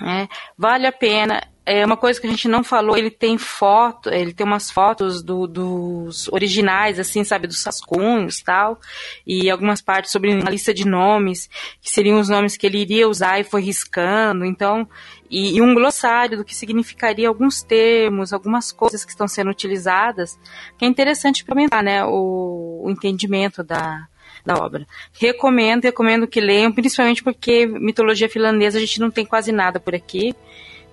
Né? 0.00 0.28
Vale 0.56 0.86
a 0.86 0.92
pena. 0.92 1.42
É 1.66 1.84
uma 1.84 1.96
coisa 1.96 2.20
que 2.20 2.26
a 2.26 2.30
gente 2.30 2.46
não 2.46 2.62
falou, 2.62 2.94
ele 2.94 3.10
tem 3.10 3.38
foto, 3.38 4.10
ele 4.10 4.34
tem 4.34 4.46
umas 4.46 4.70
fotos 4.70 5.22
do, 5.22 5.46
dos 5.46 6.28
originais, 6.28 6.98
assim, 7.00 7.24
sabe, 7.24 7.46
dos 7.46 7.64
rascunhos 7.64 8.42
tal, 8.42 8.78
e 9.26 9.48
algumas 9.48 9.80
partes 9.80 10.12
sobre 10.12 10.34
uma 10.34 10.50
lista 10.50 10.74
de 10.74 10.86
nomes, 10.86 11.48
que 11.80 11.88
seriam 11.88 12.20
os 12.20 12.28
nomes 12.28 12.58
que 12.58 12.66
ele 12.66 12.76
iria 12.82 13.08
usar 13.08 13.40
e 13.40 13.44
foi 13.44 13.62
riscando, 13.62 14.44
então, 14.44 14.86
e, 15.30 15.56
e 15.56 15.62
um 15.62 15.74
glossário 15.74 16.36
do 16.36 16.44
que 16.44 16.54
significaria 16.54 17.28
alguns 17.28 17.62
termos, 17.62 18.34
algumas 18.34 18.70
coisas 18.70 19.02
que 19.02 19.12
estão 19.12 19.26
sendo 19.26 19.48
utilizadas, 19.48 20.38
que 20.76 20.84
é 20.84 20.88
interessante 20.88 21.46
para 21.46 21.54
aumentar, 21.54 21.82
né, 21.82 22.04
o, 22.04 22.82
o 22.84 22.90
entendimento 22.90 23.64
da, 23.64 24.06
da 24.44 24.56
obra. 24.56 24.86
Recomendo, 25.12 25.84
recomendo 25.84 26.26
que 26.26 26.40
leiam, 26.40 26.72
principalmente 26.72 27.22
porque 27.22 27.66
mitologia 27.66 28.28
finlandesa 28.28 28.78
a 28.78 28.80
gente 28.80 29.00
não 29.00 29.10
tem 29.10 29.24
quase 29.24 29.50
nada 29.50 29.80
por 29.80 29.94
aqui, 29.94 30.34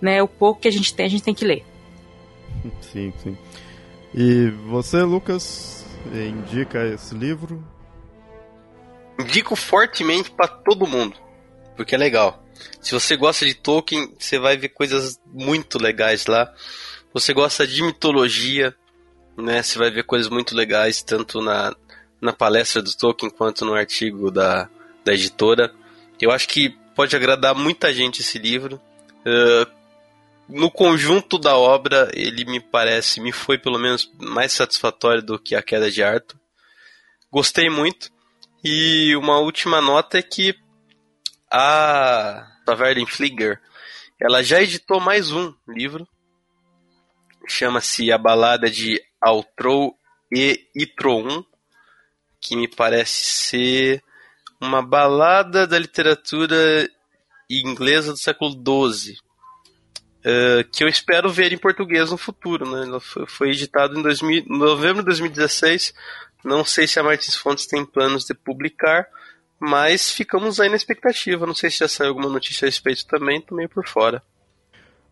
né? 0.01 0.23
O 0.23 0.27
pouco 0.27 0.61
que 0.61 0.67
a 0.67 0.71
gente 0.71 0.93
tem, 0.93 1.05
a 1.05 1.09
gente 1.09 1.23
tem 1.23 1.33
que 1.33 1.45
ler. 1.45 1.65
Sim, 2.81 3.13
sim. 3.23 3.37
E 4.13 4.49
você, 4.67 5.01
Lucas, 5.03 5.85
indica 6.13 6.85
esse 6.85 7.15
livro? 7.15 7.63
Indico 9.19 9.55
fortemente 9.55 10.29
para 10.29 10.47
todo 10.47 10.85
mundo, 10.85 11.15
porque 11.75 11.95
é 11.95 11.97
legal. 11.97 12.43
Se 12.81 12.91
você 12.91 13.15
gosta 13.15 13.45
de 13.45 13.53
Tolkien, 13.53 14.13
você 14.19 14.37
vai 14.37 14.57
ver 14.57 14.69
coisas 14.69 15.19
muito 15.25 15.81
legais 15.81 16.25
lá. 16.25 16.53
Você 17.13 17.33
gosta 17.33 17.65
de 17.65 17.81
mitologia, 17.83 18.75
né? 19.37 19.63
Você 19.63 19.79
vai 19.79 19.89
ver 19.89 20.03
coisas 20.03 20.29
muito 20.29 20.55
legais 20.55 21.01
tanto 21.01 21.41
na 21.41 21.73
na 22.21 22.31
palestra 22.31 22.81
do 22.81 22.95
Tolkien 22.95 23.31
quanto 23.31 23.65
no 23.65 23.73
artigo 23.73 24.29
da, 24.29 24.69
da 25.03 25.13
editora. 25.13 25.73
Eu 26.21 26.31
acho 26.31 26.47
que 26.47 26.69
pode 26.95 27.15
agradar 27.15 27.55
muita 27.55 27.91
gente 27.91 28.21
esse 28.21 28.37
livro. 28.37 28.79
Uh, 29.25 29.81
no 30.47 30.69
conjunto 30.69 31.39
da 31.39 31.57
obra, 31.57 32.11
ele 32.13 32.45
me 32.45 32.59
parece, 32.59 33.19
me 33.19 33.31
foi 33.31 33.57
pelo 33.57 33.79
menos 33.79 34.11
mais 34.19 34.51
satisfatório 34.51 35.23
do 35.23 35.39
que 35.39 35.55
A 35.55 35.63
Queda 35.63 35.89
de 35.89 36.03
Arthur. 36.03 36.37
Gostei 37.31 37.69
muito. 37.69 38.11
E 38.63 39.15
uma 39.15 39.39
última 39.39 39.81
nota 39.81 40.19
é 40.19 40.21
que 40.21 40.53
a 41.49 42.47
Taverna 42.65 43.05
Flieger, 43.07 43.59
ela 44.19 44.43
já 44.43 44.61
editou 44.61 44.99
mais 44.99 45.31
um 45.31 45.51
livro. 45.67 46.07
Chama-se 47.47 48.11
A 48.11 48.17
Balada 48.17 48.69
de 48.69 49.01
Altrou 49.19 49.97
e 50.31 50.67
Itroun 50.75 51.43
que 52.41 52.55
me 52.55 52.67
parece 52.67 53.23
ser 53.23 54.03
uma 54.59 54.81
balada 54.81 55.67
da 55.67 55.77
literatura 55.77 56.89
inglesa 57.49 58.11
do 58.11 58.17
século 58.17 58.51
XII, 58.51 59.13
uh, 59.13 59.17
eh, 60.23 60.63
que 60.71 60.83
eu 60.83 60.87
espero 60.87 61.29
ver 61.29 61.51
em 61.51 61.57
português 61.57 62.11
no 62.11 62.17
futuro. 62.17 62.69
Né? 62.69 62.99
Foi, 62.99 63.27
foi 63.27 63.49
editado 63.49 63.97
em 63.97 64.01
2000, 64.01 64.45
novembro 64.47 65.01
de 65.01 65.05
2016. 65.07 65.93
Não 66.43 66.63
sei 66.63 66.87
se 66.87 66.99
a 66.99 67.03
Martins 67.03 67.35
Fontes 67.35 67.67
tem 67.67 67.85
planos 67.85 68.25
de 68.25 68.33
publicar, 68.33 69.07
mas 69.59 70.11
ficamos 70.11 70.59
aí 70.59 70.69
na 70.69 70.75
expectativa. 70.75 71.45
Não 71.45 71.53
sei 71.53 71.69
se 71.69 71.79
já 71.79 71.87
saiu 71.87 72.09
alguma 72.09 72.29
notícia 72.29 72.65
a 72.65 72.69
respeito 72.69 73.05
também, 73.05 73.41
tô 73.41 73.55
meio 73.55 73.69
por 73.69 73.87
fora. 73.87 74.23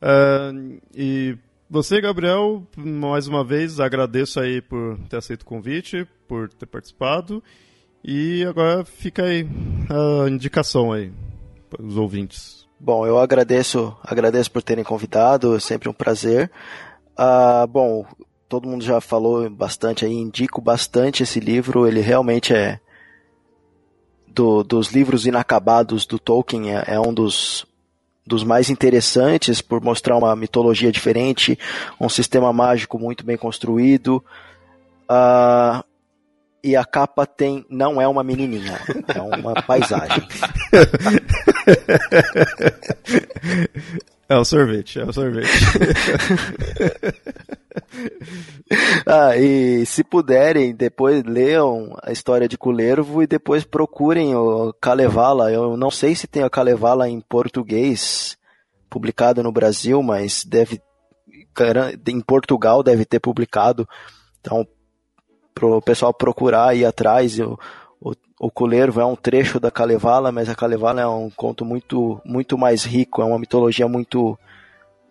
Uh, 0.02 0.80
e 0.96 1.38
você, 1.70 2.02
Gabriel, 2.02 2.64
mais 2.76 3.28
uma 3.28 3.44
vez 3.44 3.80
agradeço 3.80 4.40
aí 4.40 4.60
por 4.62 4.98
ter 5.08 5.18
aceito 5.18 5.44
o 5.44 5.46
convite, 5.46 6.08
por 6.28 6.50
ter 6.50 6.66
participado. 6.66 7.44
E 8.04 8.44
agora 8.46 8.84
fica 8.84 9.24
aí 9.24 9.48
a 9.90 10.28
indicação 10.30 10.92
aí 10.92 11.12
para 11.70 11.84
os 11.84 11.96
ouvintes. 11.96 12.68
Bom, 12.80 13.06
eu 13.06 13.20
agradeço, 13.20 13.96
agradeço 14.04 14.50
por 14.50 14.64
terem 14.64 14.84
convidado, 14.84 15.56
é 15.56 15.60
sempre 15.60 15.90
um 15.90 15.94
prazer. 15.94 16.50
Ah, 17.16 17.68
bom, 17.68 18.06
todo 18.48 18.68
mundo 18.68 18.84
já 18.84 19.00
falou 19.00 19.48
bastante 19.50 20.06
aí, 20.06 20.14
indico 20.14 20.62
bastante 20.62 21.22
esse 21.22 21.40
livro, 21.40 21.86
ele 21.86 22.00
realmente 22.00 22.54
é 22.54 22.80
do, 24.28 24.64
dos 24.64 24.92
livros 24.92 25.26
inacabados 25.26 26.06
do 26.06 26.18
Tolkien 26.18 26.76
é, 26.76 26.84
é 26.88 27.00
um 27.00 27.14
dos, 27.14 27.66
dos 28.30 28.44
mais 28.44 28.70
interessantes 28.70 29.62
por 29.62 29.82
mostrar 29.82 30.16
uma 30.16 30.36
mitologia 30.36 30.92
diferente, 30.92 31.58
um 32.00 32.08
sistema 32.08 32.54
mágico 32.54 33.00
muito 33.00 33.26
bem 33.26 33.36
construído. 33.36 34.24
Uh, 35.10 35.84
e 36.64 36.76
a 36.76 36.86
capa 36.86 37.26
tem 37.26 37.66
não 37.70 38.02
é 38.02 38.08
uma 38.08 38.24
menininha, 38.24 38.80
é 39.08 39.22
uma 39.22 39.54
paisagem. 39.64 40.28
É 44.28 44.38
o 44.38 44.46
sorvete, 44.46 45.00
é 45.00 45.06
o 45.06 45.12
sorvete. 45.12 45.50
ah, 49.06 49.38
e 49.38 49.86
se 49.86 50.04
puderem, 50.04 50.74
depois 50.74 51.24
leiam 51.24 51.96
a 52.04 52.12
história 52.12 52.48
de 52.48 52.58
Culervo 52.58 53.24
e 53.24 53.28
depois 53.28 53.64
procurem 53.64 54.36
o 54.36 54.74
Kalevala. 54.80 55.52
Eu 55.52 55.76
não 55.78 55.92
sei 55.92 56.16
se 56.16 56.28
tem 56.28 56.44
o 56.44 56.50
Kalevala 56.50 57.10
em 57.10 57.22
português 57.22 58.38
publicado 58.90 59.44
no 59.44 59.52
Brasil, 59.52 60.02
mas 60.02 60.44
deve 60.44 60.82
em 62.08 62.22
Portugal 62.22 62.82
deve 62.82 63.06
ter 63.06 63.20
publicado. 63.20 63.88
Então, 64.40 64.66
pro 65.60 65.82
pessoal 65.82 66.14
procurar 66.14 66.76
ir 66.76 66.86
atrás. 66.86 67.38
O, 67.40 67.60
o, 68.00 68.14
o 68.40 68.50
Culervo 68.50 69.02
é 69.02 69.06
um 69.06 69.16
trecho 69.16 69.60
da 69.60 69.70
Kalevala, 69.70 70.32
mas 70.32 70.50
a 70.50 70.56
Kalevala 70.56 71.02
é 71.02 71.08
um 71.08 71.30
conto 71.30 71.66
muito, 71.66 72.22
muito 72.26 72.58
mais 72.58 72.86
rico, 72.86 73.22
é 73.22 73.26
uma 73.26 73.38
mitologia 73.38 73.88
muito, 73.88 74.40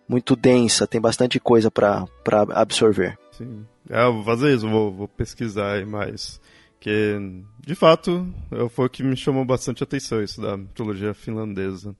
muito 0.09 0.35
densa, 0.35 0.87
tem 0.87 0.99
bastante 0.99 1.39
coisa 1.39 1.69
para 1.69 2.07
absorver. 2.55 3.15
Sim, 3.31 3.63
é, 3.87 4.03
eu 4.03 4.13
vou 4.15 4.23
fazer 4.23 4.55
isso, 4.55 4.67
vou, 4.67 4.91
vou 4.91 5.07
pesquisar 5.07 5.85
mais. 5.85 6.41
Que, 6.79 7.17
de 7.59 7.75
fato, 7.75 8.27
foi 8.71 8.87
o 8.87 8.89
que 8.89 9.03
me 9.03 9.15
chamou 9.15 9.45
bastante 9.45 9.83
atenção, 9.83 10.23
isso 10.23 10.41
da 10.41 10.57
mitologia 10.57 11.13
finlandesa. 11.13 11.95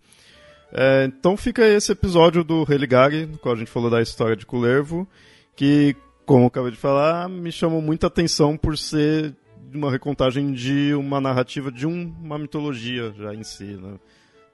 É, 0.72 1.06
então 1.06 1.38
fica 1.38 1.68
esse 1.68 1.92
episódio 1.92 2.44
do 2.44 2.64
Religare, 2.64 3.28
no 3.28 3.38
qual 3.38 3.54
a 3.54 3.58
gente 3.58 3.70
falou 3.70 3.90
da 3.90 4.02
história 4.02 4.36
de 4.36 4.46
Culervo, 4.46 5.08
que 5.56 5.96
como 6.26 6.44
eu 6.44 6.48
acabei 6.48 6.72
de 6.72 6.78
falar, 6.78 7.28
me 7.28 7.52
chamou 7.52 7.82
muita 7.82 8.08
atenção 8.08 8.56
por 8.56 8.78
ser 8.78 9.36
uma 9.74 9.92
recontagem 9.92 10.52
de 10.52 10.94
uma 10.94 11.20
narrativa 11.20 11.72
de 11.72 11.88
um, 11.88 12.14
uma 12.22 12.38
mitologia 12.38 13.12
já 13.18 13.34
em 13.34 13.44
si. 13.44 13.76
Né? 13.76 14.00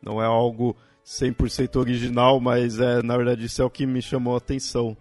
Não 0.02 0.22
é 0.22 0.26
algo 0.26 0.76
100% 1.06 1.76
original, 1.78 2.40
mas 2.40 2.80
é 2.80 3.02
na 3.04 3.16
verdade 3.16 3.46
isso 3.46 3.62
é 3.62 3.66
o 3.66 3.70
que 3.70 3.86
me 3.86 4.02
chamou 4.02 4.34
a 4.34 4.38
atenção 4.38 4.98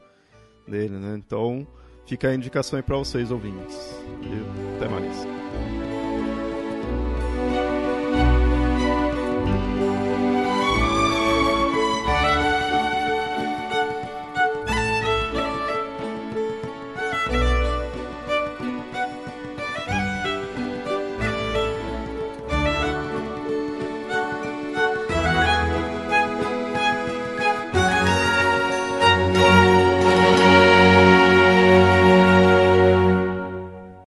dele. 0.68 0.96
Né? 0.96 1.16
Então 1.16 1.66
fica 2.06 2.28
a 2.28 2.34
indicação 2.34 2.76
aí 2.76 2.82
para 2.82 2.96
vocês 2.96 3.30
ouvintes. 3.30 3.76
Valeu. 4.22 5.33